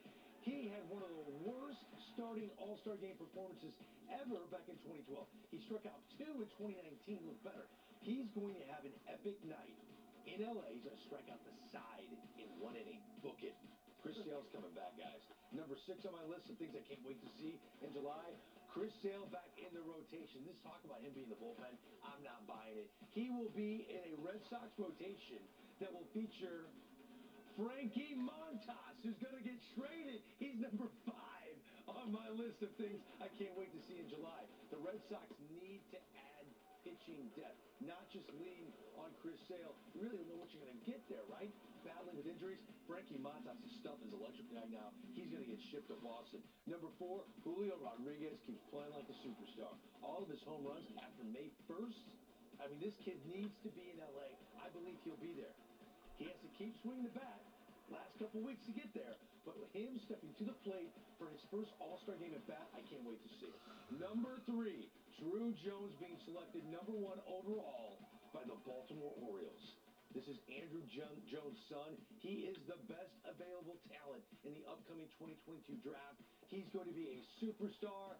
He 0.49 0.65
had 0.73 0.81
one 0.89 1.05
of 1.05 1.13
the 1.13 1.29
worst 1.45 1.77
starting 2.17 2.49
All-Star 2.57 2.97
game 2.97 3.13
performances 3.21 3.69
ever 4.09 4.41
back 4.49 4.65
in 4.65 4.73
2012. 4.81 5.21
He 5.53 5.61
struck 5.69 5.85
out 5.85 6.01
two 6.17 6.41
in 6.41 6.49
2019, 6.57 7.21
looked 7.21 7.45
better. 7.45 7.69
He's 8.01 8.25
going 8.33 8.57
to 8.57 8.65
have 8.73 8.81
an 8.81 8.95
epic 9.05 9.37
night 9.45 9.77
in 10.25 10.41
LA. 10.41 10.73
He's 10.73 10.81
going 10.81 10.97
to 10.97 11.05
strike 11.05 11.29
out 11.29 11.37
the 11.45 11.53
side 11.69 12.09
in 12.41 12.49
one 12.57 12.73
inning. 12.73 12.97
Book 13.21 13.37
it. 13.45 13.53
Chris 14.01 14.17
Sale's 14.25 14.49
coming 14.49 14.73
back, 14.73 14.97
guys. 14.97 15.21
Number 15.53 15.77
six 15.85 16.01
on 16.09 16.17
my 16.17 16.25
list 16.25 16.49
of 16.49 16.57
things 16.57 16.73
I 16.73 16.81
can't 16.81 17.03
wait 17.05 17.21
to 17.21 17.29
see 17.37 17.53
in 17.85 17.93
July. 17.93 18.33
Chris 18.73 18.93
Sale 19.05 19.29
back 19.29 19.53
in 19.53 19.69
the 19.77 19.85
rotation. 19.85 20.41
This 20.49 20.57
talk 20.65 20.81
about 20.81 21.05
him 21.05 21.13
being 21.13 21.29
the 21.29 21.37
bullpen, 21.37 21.73
I'm 22.01 22.21
not 22.25 22.41
buying 22.49 22.73
it. 22.73 22.89
He 23.13 23.29
will 23.29 23.53
be 23.53 23.85
in 23.85 24.01
a 24.01 24.13
Red 24.21 24.41
Sox 24.49 24.65
rotation 24.81 25.41
that 25.77 25.93
will 25.93 26.05
feature 26.13 26.69
Frankie 27.59 28.15
Montas, 28.15 28.95
who's 29.03 29.19
going 29.19 29.35
to 29.35 29.43
get 29.43 29.59
traded. 29.75 30.23
He's 30.39 30.55
number 30.63 30.87
five 31.03 31.55
on 31.91 32.07
my 32.07 32.31
list 32.31 32.63
of 32.63 32.71
things 32.79 33.03
I 33.19 33.27
can't 33.35 33.51
wait 33.59 33.75
to 33.75 33.81
see 33.83 33.99
in 33.99 34.07
July. 34.07 34.47
The 34.71 34.79
Red 34.79 35.03
Sox 35.11 35.27
need 35.59 35.83
to 35.91 35.99
add 36.15 36.47
pitching 36.87 37.27
depth, 37.35 37.59
not 37.83 38.07
just 38.15 38.31
lean 38.39 38.71
on 38.95 39.11
Chris 39.19 39.35
Sale. 39.51 39.75
You 39.91 40.07
really 40.07 40.23
don't 40.23 40.31
know 40.31 40.39
what 40.39 40.55
you're 40.55 40.63
going 40.63 40.71
to 40.71 40.87
get 40.87 41.03
there, 41.11 41.27
right? 41.27 41.51
Battling 41.83 42.15
with 42.15 42.31
injuries, 42.31 42.63
Frankie 42.87 43.19
Montas' 43.19 43.59
stuff 43.83 43.99
is 44.07 44.15
electric 44.15 44.47
right 44.55 44.71
now. 44.71 44.95
He's 45.11 45.27
going 45.27 45.43
to 45.43 45.51
get 45.51 45.59
shipped 45.67 45.91
to 45.91 45.99
Boston. 45.99 46.39
Number 46.63 46.87
four, 46.95 47.27
Julio 47.43 47.75
Rodriguez 47.83 48.39
keeps 48.47 48.63
playing 48.71 48.95
like 48.95 49.11
a 49.11 49.17
superstar. 49.19 49.75
All 49.99 50.23
of 50.23 50.31
his 50.31 50.39
home 50.47 50.63
runs 50.63 50.87
after 51.03 51.27
May 51.27 51.51
1st. 51.67 52.07
I 52.63 52.71
mean, 52.71 52.79
this 52.79 52.95
kid 53.03 53.19
needs 53.27 53.59
to 53.67 53.69
be 53.75 53.91
in 53.91 53.99
LA. 53.99 54.31
I 54.63 54.71
believe 54.71 54.95
he'll 55.03 55.19
be 55.19 55.35
there. 55.35 55.51
He 56.15 56.27
has 56.31 56.39
to 56.39 56.51
keep 56.55 56.75
swinging 56.79 57.03
the 57.03 57.15
bat 57.15 57.48
last 57.93 58.13
couple 58.21 58.41
weeks 58.41 58.63
to 58.69 58.73
get 58.73 58.89
there. 58.93 59.17
But 59.45 59.57
him 59.73 59.97
stepping 60.05 60.33
to 60.37 60.45
the 60.45 60.57
plate 60.61 60.93
for 61.17 61.25
his 61.31 61.41
first 61.49 61.73
All-Star 61.81 62.15
game 62.21 62.37
at 62.37 62.45
bat, 62.45 62.69
I 62.75 62.81
can't 62.85 63.01
wait 63.01 63.17
to 63.23 63.31
see 63.41 63.49
it. 63.49 63.59
Number 63.97 64.37
three, 64.45 64.89
Drew 65.17 65.51
Jones 65.65 65.93
being 65.97 66.17
selected 66.23 66.63
number 66.69 66.93
one 66.93 67.17
overall 67.25 67.97
by 68.31 68.45
the 68.45 68.55
Baltimore 68.61 69.13
Orioles. 69.25 69.73
This 70.13 70.25
is 70.25 70.41
Andrew 70.49 70.81
Jones' 70.89 71.61
son. 71.69 71.93
He 72.17 72.49
is 72.49 72.57
the 72.65 72.77
best 72.89 73.13
available 73.29 73.77
talent 73.93 74.25
in 74.41 74.57
the 74.57 74.65
upcoming 74.65 75.05
2022 75.21 75.85
draft. 75.85 76.17
He's 76.49 76.65
going 76.73 76.89
to 76.89 76.97
be 76.97 77.13
a 77.13 77.19
superstar, 77.37 78.17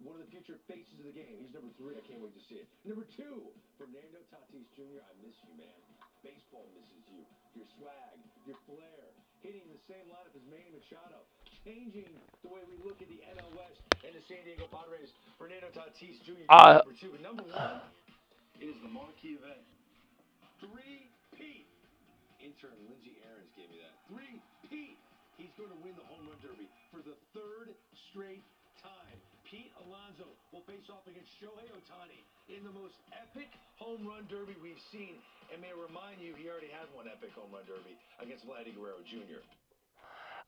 one 0.00 0.16
of 0.16 0.24
the 0.24 0.30
future 0.32 0.56
faces 0.64 0.96
of 0.96 1.04
the 1.04 1.16
game. 1.16 1.36
He's 1.36 1.52
number 1.52 1.72
three. 1.76 1.96
I 1.96 2.04
can't 2.08 2.24
wait 2.24 2.32
to 2.36 2.44
see 2.48 2.64
it. 2.64 2.68
Number 2.88 3.04
two, 3.04 3.52
Fernando 3.76 4.24
Tatis 4.32 4.64
Jr. 4.76 5.04
I 5.04 5.12
miss 5.20 5.36
you, 5.44 5.52
man. 5.60 5.76
Baseball 6.24 6.64
misses 6.72 7.04
you. 7.12 7.24
Your 7.56 7.64
swag, 7.80 8.20
your 8.44 8.60
flair, 8.68 9.16
hitting 9.40 9.64
the 9.72 9.80
same 9.88 10.04
lineup 10.12 10.36
as 10.36 10.44
Manny 10.44 10.68
Machado, 10.76 11.24
changing 11.64 12.12
the 12.44 12.52
way 12.52 12.60
we 12.68 12.76
look 12.84 13.00
at 13.00 13.08
the 13.08 13.24
NL 13.32 13.48
West 13.56 13.80
and 14.04 14.12
the 14.12 14.20
San 14.28 14.44
Diego 14.44 14.68
Padres. 14.68 15.08
Fernando 15.40 15.72
Tatis 15.72 16.20
Jr. 16.20 16.44
Uh, 16.52 16.84
number 16.84 16.92
two, 16.92 17.16
but 17.16 17.24
number 17.24 17.48
one, 17.48 17.80
it 18.60 18.68
is 18.68 18.76
the 18.84 18.92
marquee 18.92 19.40
event. 19.40 19.64
Three 20.60 21.08
Pete. 21.32 21.64
Intern 22.44 22.76
Lindsey 22.92 23.16
Aarons 23.24 23.48
gave 23.56 23.72
me 23.72 23.80
that. 23.80 23.96
Three 24.12 24.36
Pete. 24.68 25.00
He's 25.40 25.52
going 25.56 25.72
to 25.72 25.80
win 25.80 25.96
the 25.96 26.04
home 26.12 26.28
run 26.28 26.36
derby 26.44 26.68
for 26.92 27.00
the 27.00 27.16
third 27.32 27.72
straight. 28.12 28.44
Pete 29.50 29.70
Alonso 29.86 30.26
will 30.52 30.66
face 30.66 30.90
off 30.90 31.06
against 31.06 31.30
Shohei 31.38 31.70
Ohtani 31.70 32.26
in 32.50 32.64
the 32.64 32.72
most 32.72 32.98
epic 33.14 33.46
home 33.78 34.06
run 34.06 34.26
derby 34.28 34.56
we've 34.60 34.82
seen. 34.90 35.14
And 35.52 35.62
may 35.62 35.68
I 35.68 35.78
remind 35.78 36.20
you, 36.20 36.34
he 36.34 36.50
already 36.50 36.66
had 36.66 36.90
one 36.92 37.06
epic 37.06 37.30
home 37.34 37.50
run 37.54 37.62
derby 37.64 37.94
against 38.20 38.44
Vladdy 38.46 38.74
Guerrero 38.74 38.96
Jr. 39.06 39.38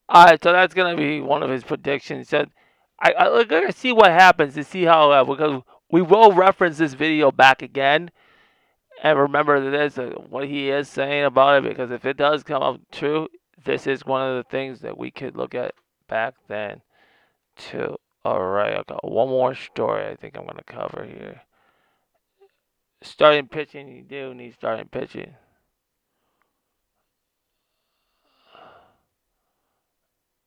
All 0.09 0.25
right, 0.25 0.43
so 0.43 0.51
that's 0.51 0.75
gonna 0.75 0.97
be 0.97 1.21
one 1.21 1.45
of 1.45 1.51
his 1.51 1.63
predictions. 1.63 2.29
So 2.29 2.47
I, 3.01 3.15
I 3.17 3.45
gonna 3.45 3.71
see 3.71 3.93
what 3.93 4.11
happens 4.11 4.55
to 4.55 4.65
see 4.65 4.83
how 4.83 5.13
uh, 5.13 5.23
because 5.23 5.63
we 5.91 6.03
will 6.03 6.33
reference 6.33 6.79
this 6.79 6.95
video 6.95 7.31
back 7.31 7.63
again, 7.63 8.11
and 9.05 9.17
remember 9.17 9.71
this 9.71 9.97
uh, 9.97 10.11
what 10.29 10.49
he 10.49 10.71
is 10.71 10.89
saying 10.89 11.25
about 11.25 11.65
it 11.65 11.69
because 11.69 11.93
if 11.93 12.05
it 12.05 12.17
does 12.17 12.43
come 12.43 12.63
up 12.63 12.81
true, 12.91 13.29
this 13.65 13.87
is 13.87 14.05
one 14.05 14.29
of 14.29 14.37
the 14.37 14.51
things 14.51 14.81
that 14.81 14.99
we 14.99 15.13
could 15.13 15.37
look 15.37 15.55
at 15.55 15.75
back 16.09 16.35
then 16.49 16.81
too. 17.57 17.97
All 18.25 18.45
right, 18.45 18.75
I 18.75 18.83
got 18.89 19.11
one 19.11 19.29
more 19.29 19.55
story 19.55 20.07
I 20.07 20.17
think 20.17 20.37
I'm 20.37 20.47
gonna 20.47 20.63
cover 20.67 21.05
here. 21.07 21.43
Starting 23.03 23.49
pitching, 23.49 23.89
you 23.89 24.03
do 24.03 24.35
need 24.35 24.55
starting 24.55 24.89
pitching. 24.89 25.35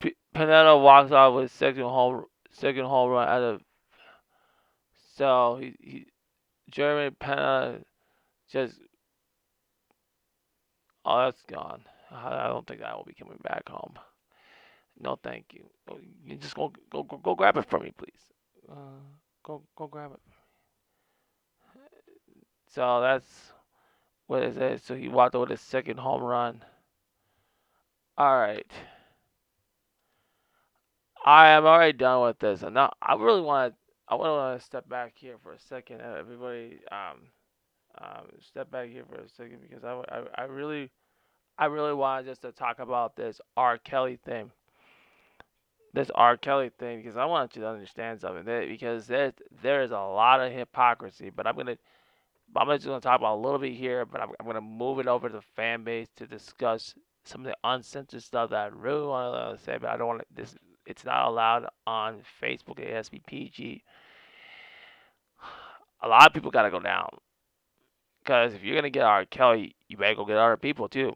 P- 0.01 0.15
walks 0.35 1.11
off 1.11 1.35
with 1.35 1.51
second 1.51 1.83
home 1.83 2.25
second 2.51 2.85
home 2.85 3.09
run 3.11 3.27
out 3.27 3.41
of 3.43 3.61
so 5.15 5.57
he, 5.61 5.75
he 5.79 6.05
Jeremy 6.71 7.15
Pineda 7.19 7.81
just 8.51 8.79
oh 11.05 11.25
that's 11.25 11.43
gone. 11.49 11.83
I 12.11 12.47
don't 12.47 12.67
think 12.67 12.81
that 12.81 12.95
will 12.95 13.05
be 13.05 13.13
coming 13.13 13.39
back 13.43 13.69
home. 13.69 13.93
No, 14.99 15.15
thank 15.15 15.53
you. 15.53 15.69
Oh, 15.89 15.99
You 16.23 16.35
just 16.37 16.55
go 16.55 16.71
go 16.89 17.03
go, 17.03 17.17
go 17.17 17.35
grab 17.35 17.57
it 17.57 17.65
for 17.69 17.79
me, 17.79 17.91
please. 17.91 18.31
Uh, 18.69 19.01
go 19.43 19.63
go 19.75 19.87
grab 19.87 20.11
it. 20.13 20.21
So 22.67 23.01
that's 23.01 23.53
what 24.27 24.43
is 24.43 24.57
it? 24.57 24.81
So 24.81 24.95
he 24.95 25.07
walked 25.07 25.35
over 25.35 25.47
his 25.47 25.61
second 25.61 25.97
home 25.99 26.21
run. 26.23 26.63
All 28.17 28.37
right. 28.39 28.71
I 31.25 31.49
am 31.49 31.65
already 31.65 31.93
done 31.97 32.21
with 32.23 32.39
this. 32.39 32.63
And 32.63 32.73
now 32.75 32.93
I 33.01 33.13
really 33.15 33.41
want 33.41 33.73
to. 33.73 33.79
I 34.07 34.15
want 34.15 34.59
to 34.59 34.65
step 34.65 34.87
back 34.89 35.13
here 35.17 35.37
for 35.41 35.53
a 35.53 35.59
second. 35.59 36.01
uh, 36.01 36.15
Everybody, 36.19 36.79
um, 36.91 37.29
um, 38.01 38.27
step 38.39 38.69
back 38.71 38.89
here 38.89 39.05
for 39.05 39.15
a 39.15 39.27
second 39.29 39.61
because 39.61 39.83
I, 39.83 39.93
I, 40.09 40.23
I 40.35 40.43
really, 40.43 40.91
I 41.57 41.65
really 41.65 41.93
want 41.93 42.25
just 42.25 42.41
to 42.41 42.51
talk 42.51 42.79
about 42.79 43.15
this 43.15 43.41
R. 43.55 43.77
Kelly 43.77 44.17
thing. 44.17 44.51
This 45.93 46.09
R. 46.15 46.37
Kelly 46.37 46.71
thing 46.79 47.01
because 47.01 47.17
I 47.17 47.25
want 47.25 47.55
you 47.55 47.63
to 47.63 47.67
understand 47.67 48.21
something. 48.21 48.45
That, 48.45 48.69
because 48.69 49.07
there, 49.07 49.33
there 49.61 49.81
is 49.81 49.91
a 49.91 49.95
lot 49.95 50.39
of 50.39 50.51
hypocrisy. 50.51 51.29
But 51.29 51.47
I'm 51.47 51.55
gonna, 51.55 51.77
I'm 52.55 52.67
just 52.69 52.85
gonna 52.85 53.01
talk 53.01 53.19
about 53.19 53.35
a 53.35 53.41
little 53.41 53.59
bit 53.59 53.73
here. 53.73 54.05
But 54.05 54.21
I'm, 54.21 54.29
I'm 54.39 54.45
gonna 54.45 54.61
move 54.61 54.99
it 54.99 55.07
over 55.07 55.27
to 55.27 55.35
the 55.35 55.41
fan 55.55 55.83
base 55.83 56.07
to 56.15 56.25
discuss 56.25 56.95
some 57.25 57.41
of 57.41 57.47
the 57.47 57.57
uncensored 57.63 58.23
stuff 58.23 58.51
that 58.51 58.59
I 58.59 58.67
really 58.67 59.05
want 59.05 59.57
to 59.57 59.63
say. 59.63 59.77
But 59.79 59.89
I 59.89 59.97
don't 59.97 60.07
want 60.07 60.21
this 60.33 60.55
it's 60.85 61.05
not 61.05 61.27
allowed 61.27 61.67
on 61.85 62.21
Facebook 62.41 62.79
at 62.79 63.05
SBPG. 63.05 63.81
A 66.03 66.07
lot 66.07 66.27
of 66.27 66.33
people 66.33 66.51
got 66.51 66.63
to 66.63 66.71
go 66.71 66.79
down. 66.79 67.09
Because 68.23 68.53
if 68.53 68.63
you're 68.63 68.81
to 68.81 68.89
get 68.89 69.03
R. 69.03 69.25
Kelly, 69.25 69.75
you 69.87 69.97
better 69.97 70.15
go 70.15 70.25
get 70.25 70.37
other 70.37 70.57
people 70.57 70.87
too. 70.87 71.13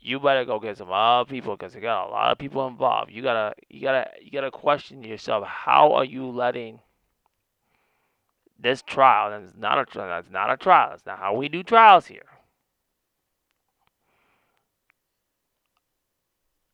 You 0.00 0.20
better 0.20 0.44
go 0.44 0.60
get 0.60 0.78
some 0.78 0.92
other 0.92 1.28
people 1.28 1.56
because 1.56 1.74
they 1.74 1.80
got 1.80 2.08
a 2.08 2.10
lot 2.10 2.30
of 2.30 2.38
people 2.38 2.66
involved. 2.66 3.10
You 3.10 3.22
gotta, 3.22 3.54
you 3.68 3.82
gotta, 3.82 4.08
you 4.22 4.30
gotta 4.30 4.50
question 4.50 5.02
yourself. 5.02 5.44
How 5.44 5.92
are 5.94 6.04
you 6.04 6.28
letting 6.28 6.80
this 8.58 8.82
trial? 8.82 9.32
And 9.32 9.44
it's 9.44 9.56
not 9.56 9.78
a 9.78 9.84
trial. 9.84 10.08
That's 10.08 10.32
not 10.32 10.50
a 10.50 10.56
trial. 10.56 10.90
That's 10.90 11.06
not 11.06 11.18
how 11.18 11.34
we 11.34 11.48
do 11.48 11.62
trials 11.62 12.06
here. 12.06 12.26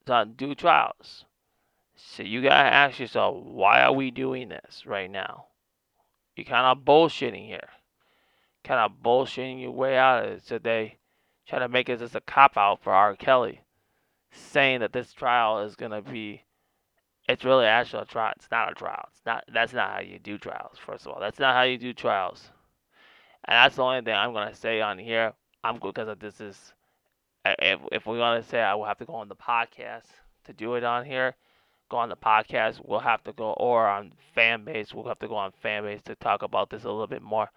It's 0.00 0.08
not 0.08 0.36
do 0.36 0.54
trials. 0.54 1.24
So 1.96 2.22
you 2.22 2.42
gotta 2.42 2.72
ask 2.72 3.00
yourself, 3.00 3.42
why 3.42 3.82
are 3.82 3.92
we 3.92 4.10
doing 4.10 4.50
this 4.50 4.84
right 4.84 5.10
now? 5.10 5.46
You're 6.36 6.44
kind 6.44 6.66
of 6.66 6.84
bullshitting 6.84 7.46
here. 7.46 7.68
Kind 8.64 8.80
of 8.80 9.02
bullshitting 9.02 9.62
your 9.62 9.70
way 9.70 9.96
out 9.96 10.24
of 10.24 10.30
it. 10.32 10.46
So 10.46 10.58
they 11.44 11.50
try 11.50 11.58
to 11.60 11.68
make 11.68 11.88
it 11.88 11.98
just 11.98 12.14
a 12.14 12.20
cop 12.20 12.56
out 12.56 12.82
for 12.82 12.92
R. 12.92 13.16
Kelly, 13.16 13.60
saying 14.30 14.80
that 14.80 14.92
this 14.92 15.12
trial 15.12 15.60
is 15.60 15.76
gonna 15.76 16.02
be. 16.02 16.42
It's 17.28 17.44
really 17.44 17.66
actually 17.66 18.02
a 18.02 18.06
trial. 18.06 18.32
It's 18.36 18.50
not 18.50 18.70
a 18.70 18.74
trial. 18.74 19.08
It's 19.10 19.22
not. 19.24 19.44
That's 19.52 19.72
not 19.72 19.90
how 19.92 20.00
you 20.00 20.18
do 20.18 20.38
trials. 20.38 20.78
First 20.78 21.06
of 21.06 21.12
all, 21.12 21.20
that's 21.20 21.38
not 21.38 21.54
how 21.54 21.62
you 21.62 21.78
do 21.78 21.92
trials. 21.92 22.50
And 23.46 23.54
that's 23.54 23.76
the 23.76 23.82
only 23.82 24.02
thing 24.02 24.14
I'm 24.14 24.32
gonna 24.32 24.54
say 24.54 24.80
on 24.80 24.98
here. 24.98 25.32
I'm 25.62 25.78
good 25.78 25.94
because 25.94 26.16
this 26.18 26.40
is. 26.40 26.72
If 27.44 27.80
if 27.92 28.06
we 28.06 28.18
want 28.18 28.42
to 28.42 28.48
say, 28.48 28.60
I 28.60 28.74
will 28.74 28.86
have 28.86 28.98
to 28.98 29.04
go 29.04 29.14
on 29.14 29.28
the 29.28 29.36
podcast 29.36 30.06
to 30.44 30.52
do 30.52 30.74
it 30.74 30.84
on 30.84 31.04
here 31.04 31.34
go 31.90 31.98
on 31.98 32.08
the 32.08 32.16
podcast, 32.16 32.80
we'll 32.84 32.98
have 32.98 33.22
to 33.24 33.32
go, 33.32 33.52
or 33.52 33.86
on 33.86 34.12
fan 34.34 34.64
base, 34.64 34.92
we'll 34.92 35.06
have 35.06 35.18
to 35.18 35.28
go 35.28 35.36
on 35.36 35.52
fan 35.62 35.84
base 35.84 36.02
to 36.02 36.14
talk 36.16 36.42
about 36.42 36.70
this 36.70 36.84
a 36.84 36.90
little 36.90 37.06
bit 37.06 37.22
more, 37.22 37.48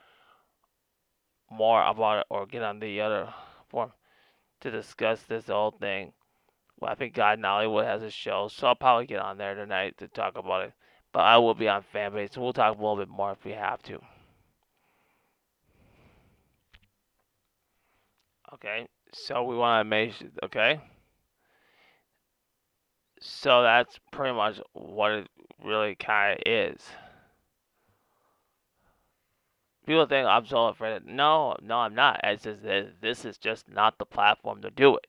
more 1.49 1.83
about 1.83 2.19
it, 2.19 2.25
or 2.29 2.45
get 2.45 2.61
on 2.61 2.79
the 2.79 3.01
other 3.01 3.33
form 3.69 3.91
to 4.61 4.71
discuss 4.71 5.21
this 5.23 5.47
whole 5.47 5.71
thing. 5.71 6.13
Well, 6.79 6.91
I 6.91 6.95
think 6.95 7.13
God 7.13 7.39
in 7.39 7.43
Hollywood 7.43 7.85
has 7.85 8.03
a 8.03 8.11
show, 8.11 8.49
so 8.49 8.67
I'll 8.67 8.75
probably 8.75 9.07
get 9.07 9.19
on 9.19 9.37
there 9.37 9.55
tonight 9.55 9.97
to 9.97 10.07
talk 10.07 10.37
about 10.37 10.65
it. 10.65 10.73
But 11.11 11.21
I 11.21 11.37
will 11.37 11.55
be 11.55 11.67
on 11.67 11.83
fan 11.83 12.13
base, 12.13 12.35
and 12.35 12.43
we'll 12.43 12.53
talk 12.53 12.75
a 12.75 12.79
little 12.79 12.97
bit 12.97 13.09
more 13.09 13.31
if 13.31 13.43
we 13.43 13.53
have 13.53 13.81
to. 13.83 13.99
Okay, 18.53 18.87
so 19.13 19.43
we 19.43 19.55
want 19.55 19.81
to 19.81 19.89
make 19.89 20.13
okay. 20.43 20.79
So 23.19 23.63
that's 23.63 23.99
pretty 24.11 24.35
much 24.35 24.59
what 24.73 25.11
it 25.11 25.29
really 25.63 25.95
kind 25.95 26.33
of 26.33 26.43
is. 26.45 26.81
People 29.87 30.05
think 30.05 30.27
I'm 30.27 30.45
so 30.45 30.65
afraid. 30.65 31.05
No, 31.05 31.55
no, 31.63 31.77
I'm 31.77 31.95
not. 31.95 32.19
It's 32.21 32.43
just 32.43 32.61
this 33.01 33.23
is 33.23 33.37
just 33.37 33.69
not 33.69 33.97
the 33.97 34.05
platform 34.05 34.61
to 34.63 34.69
do 34.69 34.97
it. 34.97 35.07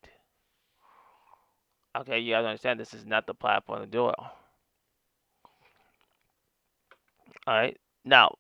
Okay, 1.97 2.21
you 2.21 2.33
guys 2.33 2.45
understand 2.45 2.79
this 2.79 2.95
is 2.95 3.05
not 3.05 3.27
the 3.27 3.35
platform 3.35 3.81
to 3.81 3.87
do 3.87 4.09
it. 4.09 4.15
All 7.49 7.55
right. 7.55 7.77
Now, 8.05 8.37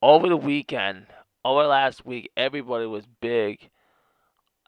over 0.00 0.28
the 0.28 0.36
weekend, 0.36 1.06
over 1.44 1.66
last 1.66 2.06
week, 2.06 2.30
everybody 2.36 2.86
was 2.86 3.04
big 3.20 3.68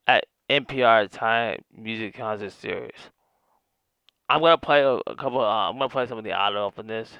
at 0.09 0.26
NPR 0.51 1.09
Time 1.09 1.61
Music 1.72 2.16
Concert 2.16 2.51
Series. 2.53 2.90
I'm 4.28 4.40
gonna 4.40 4.59
play 4.59 4.80
a, 4.80 4.99
a 5.07 5.14
couple. 5.14 5.40
Uh, 5.40 5.68
I'm 5.68 5.74
gonna 5.74 5.88
play 5.88 6.07
some 6.07 6.18
of 6.18 6.24
the 6.24 6.32
audio 6.32 6.70
from 6.70 6.88
this. 6.88 7.11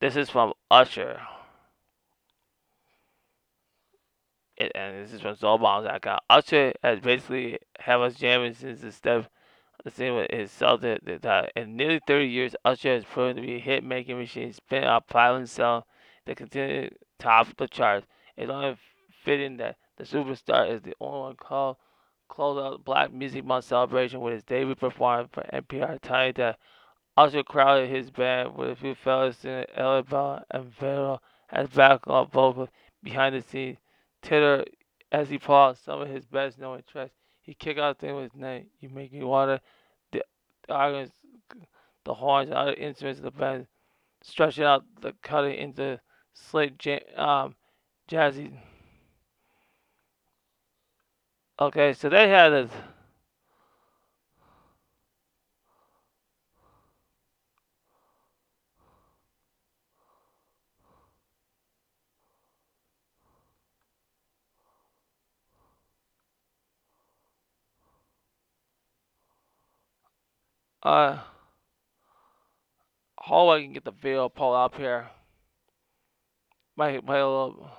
This 0.00 0.16
is 0.16 0.30
from 0.30 0.52
Usher, 0.70 1.20
it, 4.56 4.72
and 4.74 5.04
this 5.04 5.12
is 5.12 5.20
from 5.20 5.36
SoulBounce.com. 5.36 6.20
Usher 6.30 6.72
has 6.82 7.00
basically 7.00 7.58
had 7.78 8.00
us 8.00 8.14
jamming 8.14 8.54
since 8.54 8.80
the 8.80 8.92
step. 8.92 9.30
The 9.84 9.90
same 9.90 10.14
with 10.14 10.30
his 10.30 10.50
Celtic. 10.50 11.00
That 11.22 11.52
in 11.56 11.76
nearly 11.76 12.00
30 12.06 12.26
years, 12.26 12.56
Usher 12.64 12.94
has 12.94 13.04
proven 13.04 13.36
to 13.36 13.42
be 13.42 13.56
a 13.56 13.58
hit-making 13.58 14.16
machine, 14.16 14.52
spinning 14.52 14.88
out 14.88 15.08
platinum 15.08 15.46
sell 15.46 15.86
that 16.24 16.36
continue 16.36 16.88
to 16.88 16.96
top 17.18 17.48
the 17.56 17.68
charts. 17.68 18.06
It's 18.36 18.50
only 18.50 18.76
fitting 19.24 19.58
that 19.58 19.76
the 19.98 20.04
superstar 20.04 20.70
is 20.70 20.80
the 20.82 20.94
only 21.00 21.20
one 21.20 21.36
called 21.36 21.76
close 22.28 22.58
out 22.58 22.84
Black 22.84 23.12
Music 23.12 23.44
Month 23.44 23.66
celebration 23.66 24.20
with 24.20 24.34
his 24.34 24.44
debut 24.44 24.74
performance 24.74 25.28
for 25.32 25.44
NPR, 25.52 26.00
telling 26.00 26.32
that 26.36 26.58
Usher 27.16 27.42
crowded 27.42 27.90
his 27.90 28.10
band 28.10 28.56
with 28.56 28.70
a 28.70 28.76
few 28.76 28.94
fellas 28.94 29.44
Ella 29.44 30.02
Bella 30.02 30.44
and 30.50 30.72
Vero 30.74 31.20
as 31.50 31.68
backup 31.68 32.32
vocals 32.32 32.70
behind 33.02 33.34
the 33.34 33.42
scenes. 33.42 33.76
Titter 34.24 34.64
as 35.12 35.28
he 35.28 35.38
paused, 35.38 35.84
some 35.84 36.00
of 36.00 36.08
his 36.08 36.24
best 36.24 36.58
known 36.58 36.82
tracks. 36.90 37.14
He 37.42 37.54
kicked 37.54 37.78
out 37.78 37.98
the 37.98 38.06
thing 38.06 38.16
with 38.16 38.32
his 38.32 38.40
name. 38.40 38.66
You 38.80 38.88
make 38.88 39.12
me 39.12 39.22
water. 39.22 39.60
The, 40.10 40.24
the 40.66 40.74
organs, 40.74 41.12
the 42.04 42.14
horns, 42.14 42.48
and 42.48 42.58
other 42.58 42.72
instruments 42.72 43.20
of 43.20 43.24
the 43.24 43.30
band, 43.30 43.66
stretching 44.22 44.64
out 44.64 44.82
the 45.00 45.12
cutting 45.22 45.58
into 45.58 46.00
slick 46.32 46.72
um, 47.16 47.54
jazzy. 48.10 48.52
Okay, 51.60 51.92
so 51.92 52.08
they 52.08 52.28
had 52.28 52.48
this. 52.48 52.70
Uh, 70.84 71.18
how 73.18 73.48
I 73.48 73.62
can 73.62 73.72
get 73.72 73.84
the 73.84 73.90
video 73.90 74.28
pulled 74.28 74.54
up 74.56 74.76
here. 74.76 75.08
My 76.76 77.00
my 77.02 77.14
little. 77.14 77.70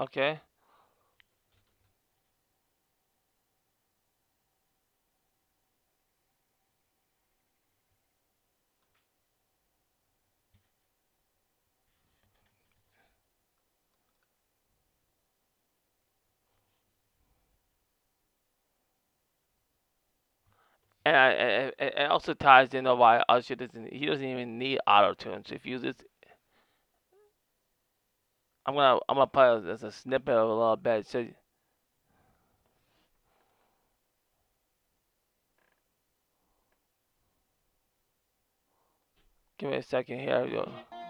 Okay. 0.00 0.40
And 21.04 21.16
I, 21.16 21.28
it, 21.78 22.10
also 22.10 22.34
ties 22.34 22.74
into 22.74 22.94
why 22.94 23.22
Usher 23.28 23.56
doesn't. 23.56 23.92
He 23.92 24.06
doesn't 24.06 24.24
even 24.24 24.58
need 24.58 24.78
auto 24.86 25.14
tune. 25.14 25.44
So 25.44 25.54
if 25.54 25.66
you 25.66 25.78
just, 25.80 26.04
I'm 28.64 28.74
gonna 28.74 29.00
I'm 29.08 29.16
gonna 29.16 29.26
play 29.26 29.72
as 29.72 29.82
a 29.82 29.90
snippet 29.90 30.34
of 30.34 30.48
a 30.48 30.52
little 30.52 30.76
bit. 30.76 31.06
So 31.06 31.26
give 39.58 39.70
me 39.70 39.76
a 39.76 39.82
second 39.82 40.20
here. 40.20 40.46
Yo. 40.46 41.01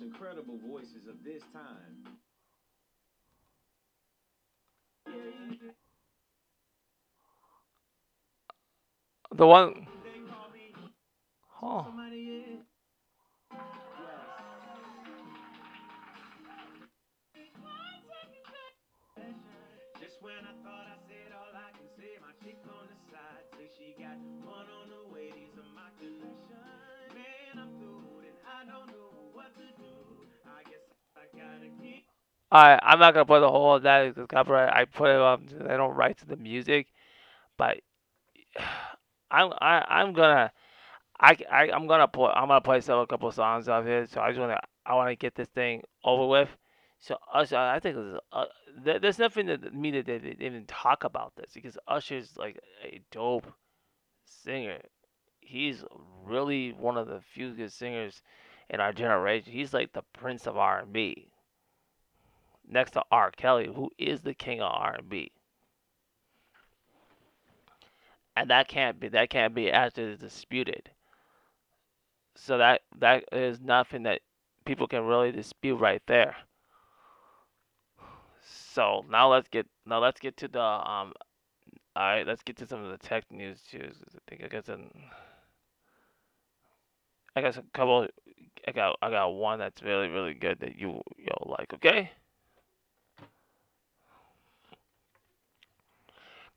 Most 0.00 0.12
incredible 0.14 0.58
voices 0.66 1.06
of 1.08 1.22
this 1.24 1.42
time. 1.52 2.16
The 9.32 9.46
one. 9.46 9.86
Oh. 11.62 11.86
Alright, 32.52 32.80
I'm 32.82 32.98
not 32.98 33.14
gonna 33.14 33.26
play 33.26 33.40
the 33.40 33.50
whole 33.50 33.76
of 33.76 33.82
that 33.84 34.08
because 34.08 34.26
copyright. 34.26 34.72
I 34.72 34.84
put 34.84 35.10
it 35.10 35.20
up. 35.20 35.40
They 35.46 35.76
don't 35.76 35.94
write 35.94 36.18
to 36.18 36.26
the 36.26 36.36
music, 36.36 36.88
but 37.56 37.80
I'm 39.30 39.52
I, 39.60 39.84
I'm 39.88 40.12
gonna 40.12 40.50
I, 41.20 41.36
I 41.50 41.70
I'm 41.70 41.86
gonna 41.86 42.08
put 42.08 42.32
I'm 42.32 42.48
gonna 42.48 42.60
play 42.60 42.80
some 42.80 42.98
a 42.98 43.06
couple 43.06 43.30
songs 43.30 43.68
of 43.68 43.84
his. 43.84 44.10
So 44.10 44.20
I 44.20 44.30
just 44.30 44.40
wanna 44.40 44.58
I 44.84 44.94
wanna 44.94 45.14
get 45.14 45.36
this 45.36 45.48
thing 45.48 45.82
over 46.04 46.26
with. 46.26 46.48
So 46.98 47.16
Usher, 47.32 47.56
I 47.56 47.78
think 47.78 47.96
uh, 48.32 48.44
there, 48.84 48.98
there's 48.98 49.18
nothing 49.18 49.46
that 49.46 49.72
me 49.72 49.92
that 49.92 50.06
they 50.06 50.18
didn't 50.18 50.42
even 50.42 50.66
talk 50.66 51.04
about 51.04 51.34
this 51.36 51.52
because 51.54 51.78
Usher's 51.86 52.36
like 52.36 52.58
a 52.84 53.00
dope 53.12 53.46
singer. 54.24 54.78
He's 55.40 55.84
really 56.24 56.72
one 56.72 56.96
of 56.96 57.06
the 57.06 57.20
few 57.32 57.54
good 57.54 57.72
singers 57.72 58.22
in 58.68 58.80
our 58.80 58.92
generation. 58.92 59.52
He's 59.52 59.72
like 59.72 59.92
the 59.92 60.02
prince 60.12 60.46
of 60.46 60.56
R&B, 60.56 61.29
next 62.70 62.92
to 62.92 63.02
R. 63.10 63.30
Kelly, 63.30 63.70
who 63.74 63.90
is 63.98 64.20
the 64.20 64.34
king 64.34 64.60
of 64.60 64.72
R&B. 64.72 65.32
And 68.36 68.50
that 68.50 68.68
can't 68.68 68.98
be 68.98 69.08
that 69.08 69.28
can't 69.28 69.54
be 69.54 69.70
actually 69.70 70.16
disputed. 70.16 70.90
So 72.36 72.58
that 72.58 72.82
that 72.98 73.24
is 73.32 73.60
nothing 73.60 74.04
that 74.04 74.20
people 74.64 74.86
can 74.86 75.04
really 75.04 75.32
dispute 75.32 75.76
right 75.76 76.00
there. 76.06 76.36
So 78.42 79.04
now 79.10 79.30
let's 79.30 79.48
get 79.48 79.66
now 79.84 79.98
let's 79.98 80.20
get 80.20 80.36
to 80.38 80.48
the 80.48 80.62
um. 80.62 81.12
All 81.96 82.04
right, 82.04 82.26
let's 82.26 82.42
get 82.42 82.56
to 82.58 82.66
some 82.66 82.84
of 82.84 82.92
the 82.92 82.98
tech 82.98 83.24
news 83.32 83.60
too. 83.68 83.90
I 83.90 84.18
think 84.28 84.44
I 84.44 84.48
got 84.48 84.64
some. 84.64 84.90
I 87.34 87.42
got 87.42 87.56
a 87.56 87.64
couple. 87.74 88.06
I 88.66 88.72
got 88.72 88.96
I 89.02 89.10
got 89.10 89.28
one 89.28 89.58
that's 89.58 89.82
really 89.82 90.08
really 90.08 90.34
good 90.34 90.60
that 90.60 90.76
you 90.78 91.02
you'll 91.18 91.56
like. 91.58 91.74
Okay. 91.74 92.10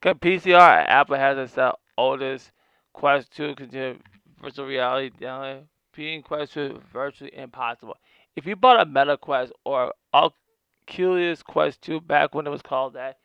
PCR. 0.03 0.85
Apple 0.87 1.15
has 1.15 1.37
its 1.37 1.57
uh, 1.57 1.71
oldest 1.97 2.51
Quest 2.91 3.35
2 3.35 3.55
continued 3.55 4.01
virtual 4.41 4.67
reality 4.67 5.11
download. 5.19 5.63
Being 5.95 6.21
Quest 6.21 6.53
2 6.53 6.61
is 6.61 6.71
virtually 6.91 7.35
impossible. 7.35 7.95
If 8.35 8.45
you 8.45 8.55
bought 8.55 8.81
a 8.81 8.85
Meta 8.85 9.17
Quest 9.17 9.53
or 9.63 9.93
Oculus 10.13 11.41
Quest 11.43 11.81
2 11.83 12.01
back 12.01 12.35
when 12.35 12.45
it 12.45 12.49
was 12.49 12.61
called 12.61 12.95
that, 12.95 13.17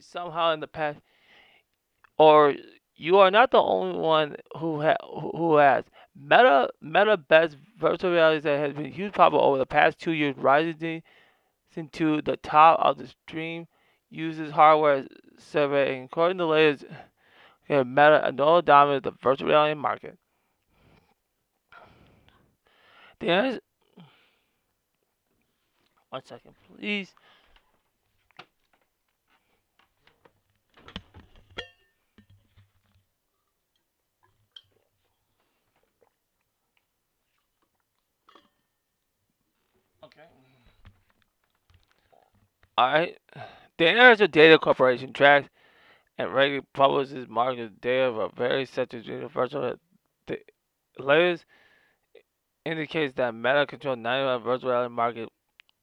somehow 0.00 0.52
in 0.52 0.60
the 0.60 0.68
past, 0.68 1.00
or 2.18 2.54
you 2.94 3.18
are 3.18 3.30
not 3.30 3.50
the 3.50 3.60
only 3.60 3.98
one 3.98 4.36
who 4.58 4.80
ha- 4.80 4.96
who 5.36 5.56
has 5.56 5.84
Meta 6.14 6.68
Meta 6.80 7.16
best 7.16 7.56
virtual 7.78 8.12
reality 8.12 8.40
that 8.42 8.58
has 8.60 8.72
been 8.74 8.92
huge 8.92 9.12
popular 9.12 9.42
over 9.44 9.58
the 9.58 9.66
past 9.66 9.98
two 9.98 10.12
years, 10.12 10.36
rising 10.36 11.02
into 11.74 12.22
the 12.22 12.36
top 12.36 12.78
of 12.80 12.98
the 12.98 13.08
Steam 13.08 13.66
uses 14.10 14.52
hardware 14.52 15.06
survey, 15.42 15.98
including 15.98 16.38
the 16.38 16.46
latest 16.46 16.84
okay, 17.68 17.84
Meta 17.84 18.26
and 18.26 18.40
all 18.40 18.62
dominant 18.62 19.04
the 19.04 19.12
virtual 19.22 19.48
reality 19.48 19.74
market. 19.74 20.18
The 23.20 23.28
answer. 23.30 23.60
one 26.10 26.22
second, 26.26 26.54
please. 26.76 27.14
Okay. 40.04 40.20
All 42.76 42.92
right. 42.92 43.18
The 43.78 43.88
International 43.88 44.28
Data 44.28 44.58
Corporation 44.58 45.12
tracks 45.12 45.48
and 46.18 46.32
regularly 46.32 46.66
publishes 46.72 47.28
market 47.28 47.80
data 47.80 48.04
of 48.04 48.16
a 48.16 48.28
very 48.36 48.64
sensitive 48.64 49.06
universal. 49.06 49.74
The 50.26 50.38
latest 50.98 51.46
indicates 52.64 53.14
that 53.14 53.34
Meta 53.34 53.66
controls 53.66 53.98
91 53.98 54.42
virtual 54.42 54.70
reality 54.70 54.94
market, 54.94 55.28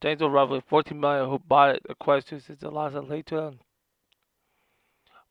thanks 0.01 0.19
to 0.19 0.29
roughly 0.29 0.61
14 0.67 0.99
million 0.99 1.29
who 1.29 1.39
bought 1.39 1.75
it, 1.75 1.83
the 1.87 1.95
Quest 1.95 2.27
2 2.29 2.39
since 2.39 2.59
the 2.59 2.69
launch 2.69 2.95
in 2.95 3.07
late 3.09 3.25
2000. 3.25 3.59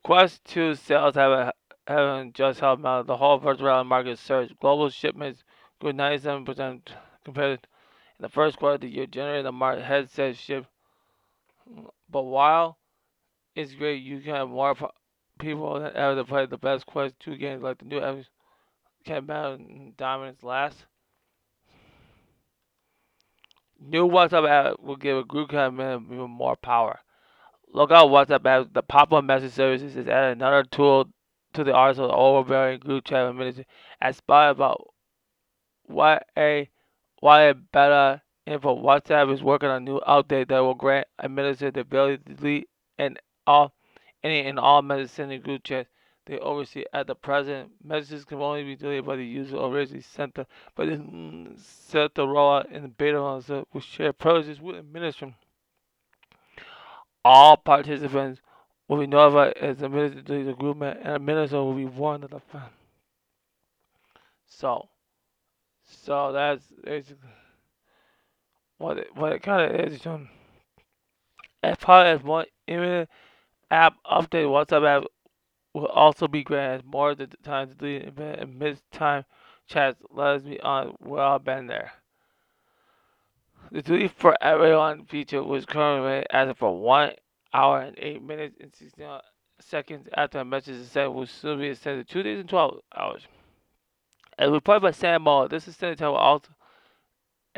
Quest 0.03 0.45
2 0.45 0.75
sales 0.75 1.15
have 1.15 1.53
haven't 1.87 2.35
just 2.35 2.61
helped 2.61 2.85
out. 2.85 3.07
The 3.07 3.17
whole 3.17 3.39
virtual 3.39 3.67
reality 3.67 3.89
market 3.89 4.19
surged. 4.19 4.59
Global 4.61 4.91
shipments 4.91 5.43
grew 5.81 5.93
97% 5.93 6.81
compared 7.25 7.61
in 8.19 8.23
the 8.23 8.29
first 8.29 8.59
quarter 8.59 8.75
of 8.75 8.81
the 8.83 8.89
year, 8.89 9.07
generating 9.07 9.45
the 9.45 9.53
market 9.53 9.85
headset 9.85 10.37
ship. 10.37 10.67
But 12.11 12.23
while 12.23 12.79
it's 13.55 13.75
great, 13.75 14.03
you 14.03 14.21
can 14.21 14.35
have 14.35 14.49
more 14.49 14.75
people 15.39 15.81
than 15.81 15.95
ever 15.95 16.17
to 16.17 16.25
play 16.25 16.47
the 16.47 16.57
best 16.57 16.87
Quest 16.87 17.19
2 17.21 17.37
games 17.37 17.63
like 17.63 17.79
the 17.79 17.85
new 17.85 18.01
Epic 18.01 18.27
can 19.05 19.27
battle 19.27 19.59
dominance 19.97 20.43
last. 20.43 20.85
New 23.81 24.09
WhatsApp 24.09 24.49
app 24.49 24.81
will 24.81 24.97
give 24.97 25.17
a 25.17 25.25
group 25.25 25.51
chat 25.51 25.73
even 25.73 26.31
more 26.31 26.57
power. 26.57 26.99
Look 27.73 27.91
out 27.93 28.09
WhatsApp 28.09 28.45
app. 28.45 28.73
The 28.73 28.83
pop-up 28.83 29.25
message 29.25 29.53
services 29.53 29.97
is 29.97 30.09
added 30.09 30.39
another 30.39 30.65
tool 30.65 31.11
to 31.53 31.65
the 31.65 31.73
arsenal 31.73 32.11
of 32.11 32.17
overbearing 32.17 32.81
group 32.81 33.05
chat 33.05 33.27
administration. 33.27 33.71
As 34.01 34.17
spy 34.17 34.49
about 34.49 34.93
what 35.87 36.27
a 36.37 36.69
why 37.21 37.43
a 37.45 37.55
info 38.49 38.77
WhatsApp 38.77 39.33
is 39.33 39.43
working 39.43 39.69
on 39.69 39.83
a 39.83 39.85
new 39.85 40.01
update 40.01 40.49
that 40.49 40.61
will 40.61 40.75
grant 40.75 41.07
administrators 41.23 41.75
the 41.75 41.81
ability 41.81 42.23
to 42.25 42.35
delete 42.35 42.69
and 42.99 43.19
all 43.47 43.73
any 44.23 44.41
and 44.41 44.59
all 44.59 44.83
messages 44.83 45.13
sending 45.13 45.41
group 45.41 45.63
chats 45.65 45.89
they 46.27 46.39
oversee. 46.39 46.85
At 46.93 47.07
the 47.07 47.15
present, 47.15 47.71
messages 47.83 48.25
can 48.25 48.39
only 48.39 48.63
be 48.63 48.77
deleted 48.77 49.07
by 49.07 49.17
the 49.17 49.25
user 49.25 49.57
originally 49.57 50.03
sent 50.03 50.35
them, 50.35 50.47
but 50.77 50.89
it's 50.89 51.63
set 51.63 52.15
to 52.17 52.27
roll 52.27 52.57
out 52.57 52.71
in 52.71 52.83
the 52.83 52.89
beta 52.89 53.21
launch 53.21 53.49
with 53.73 53.85
shared 53.85 54.19
processes 54.19 54.61
with 54.61 54.77
administration. 54.77 55.35
All 57.25 57.57
participants 57.57 58.41
will 58.87 59.01
be 59.01 59.07
notified 59.07 59.55
as 59.57 59.79
to 59.79 59.89
the 59.89 60.55
group 60.59 60.81
and 60.83 60.99
administrator 61.07 61.65
will 61.65 61.75
be 61.75 61.87
warned 61.87 62.25
of 62.25 62.31
the 62.31 62.41
fact. 62.41 62.75
So, 64.47 64.89
so 65.85 66.33
that's 66.33 66.65
basically 66.85 67.29
what 68.79 68.99
it, 68.99 69.09
what 69.15 69.33
it 69.33 69.43
kind 69.43 69.71
of 69.71 69.93
is. 69.93 70.07
Um, 70.07 70.29
as 71.63 71.77
part 71.77 72.07
of 72.07 72.25
one 72.25 72.47
imminent 72.67 73.11
app 73.71 73.95
update, 74.11 74.47
WhatsApp 74.47 74.87
app 74.87 75.05
will 75.75 75.87
also 75.87 76.27
be 76.27 76.43
granted 76.43 76.87
more 76.87 77.11
of 77.11 77.19
the 77.19 77.27
time 77.43 77.69
to 77.69 77.75
delete 77.75 78.05
event 78.05 78.41
and 78.41 78.81
time 78.91 79.25
chats. 79.67 80.01
Let 80.11 80.37
us 80.37 80.43
be 80.43 80.61
on 80.61 80.95
well 81.01 81.35
I've 81.35 81.45
been 81.45 81.67
there. 81.67 81.93
The 83.71 83.83
delete 83.83 84.13
for 84.13 84.37
everyone 84.41 85.05
feature 85.05 85.43
was 85.43 85.67
currently 85.67 86.25
as 86.31 86.57
for 86.57 86.79
one 86.79 87.13
hour 87.53 87.81
and 87.81 87.99
eight 87.99 88.23
minutes 88.23 88.57
and 88.61 88.75
sixteen 88.75 89.09
seconds 89.61 90.09
after 90.15 90.39
a 90.39 90.45
message 90.45 90.77
is 90.77 90.91
sent 90.91 91.13
will 91.13 91.27
soon 91.27 91.59
be 91.59 91.67
extended 91.67 92.09
two 92.09 92.23
days 92.23 92.39
and 92.39 92.49
twelve 92.49 92.79
hours. 92.97 93.27
As 94.39 94.51
reported 94.51 94.81
by 94.81 94.93
Sam 94.93 95.23
Muller, 95.23 95.49
this 95.49 95.67
extended 95.67 95.99
time 95.99 96.13
will 96.13 96.17
also 96.17 96.49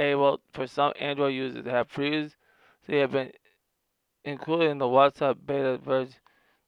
able 0.01 0.41
for 0.53 0.67
some 0.67 0.93
Android 0.99 1.35
users 1.35 1.65
have 1.67 1.89
previously 1.89 2.35
have 2.89 3.13
been 3.13 3.31
included 4.25 4.71
in 4.71 4.79
the 4.79 4.87
WhatsApp 4.87 5.37
beta 5.47 5.79
version 5.79 6.17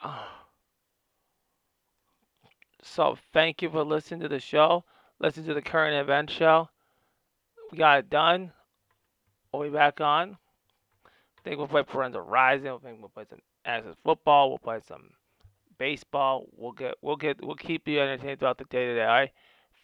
So 2.84 3.18
thank 3.34 3.62
you 3.62 3.70
for 3.70 3.84
listening 3.84 4.22
to 4.22 4.30
the 4.30 4.40
show. 4.40 4.86
Listen 5.20 5.44
to 5.46 5.54
the 5.54 5.62
current 5.62 6.02
event 6.02 6.32
show. 6.32 6.70
We 7.70 7.78
got 7.78 8.00
it 8.00 8.10
done. 8.10 8.54
We'll 9.52 9.64
be 9.64 9.70
back 9.70 10.00
on. 10.00 10.38
I 11.06 11.42
think 11.44 11.58
we'll 11.58 11.68
play 11.68 11.84
Forensic 11.84 12.22
Rising. 12.26 12.70
I 12.70 12.78
think 12.78 13.02
we'll 13.02 13.10
play 13.10 13.26
some 13.30 13.40
Access 13.68 13.96
football. 14.02 14.48
We'll 14.48 14.60
play 14.60 14.80
some 14.88 15.10
baseball. 15.78 16.46
We'll 16.56 16.72
get 16.72 16.96
we'll 17.02 17.18
get 17.18 17.44
we'll 17.44 17.58
keep 17.58 17.86
you 17.86 18.00
entertained 18.00 18.40
throughout 18.40 18.58
the 18.58 18.64
day 18.64 18.86
today. 18.86 19.02
All 19.02 19.08
right. 19.08 19.32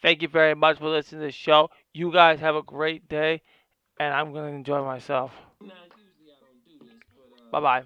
Thank 0.03 0.21
you 0.21 0.27
very 0.27 0.53
much 0.53 0.77
for 0.77 0.87
listening 0.89 1.21
to 1.21 1.25
the 1.27 1.31
show. 1.31 1.71
You 1.93 2.11
guys 2.11 2.39
have 2.41 2.55
a 2.55 2.61
great 2.61 3.07
day, 3.09 3.41
and 3.99 4.13
I'm 4.13 4.33
gonna 4.33 4.47
enjoy 4.55 4.83
myself. 4.83 5.33
Bye 7.51 7.59
bye. 7.61 7.83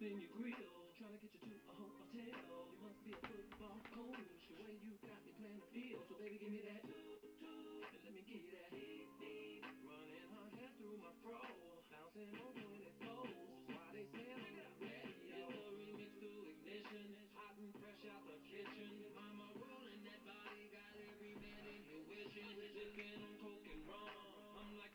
in 0.00 0.18
your 0.20 0.29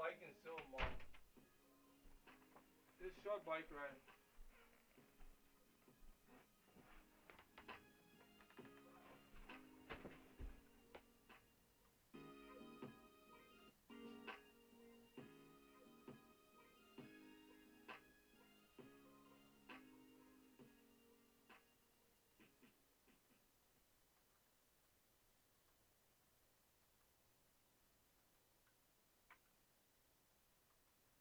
biking 0.00 0.32
soon, 0.40 0.64
Mom. 0.72 0.80
This 3.04 3.12
short 3.20 3.44
bike 3.44 3.68
ride. 3.68 4.00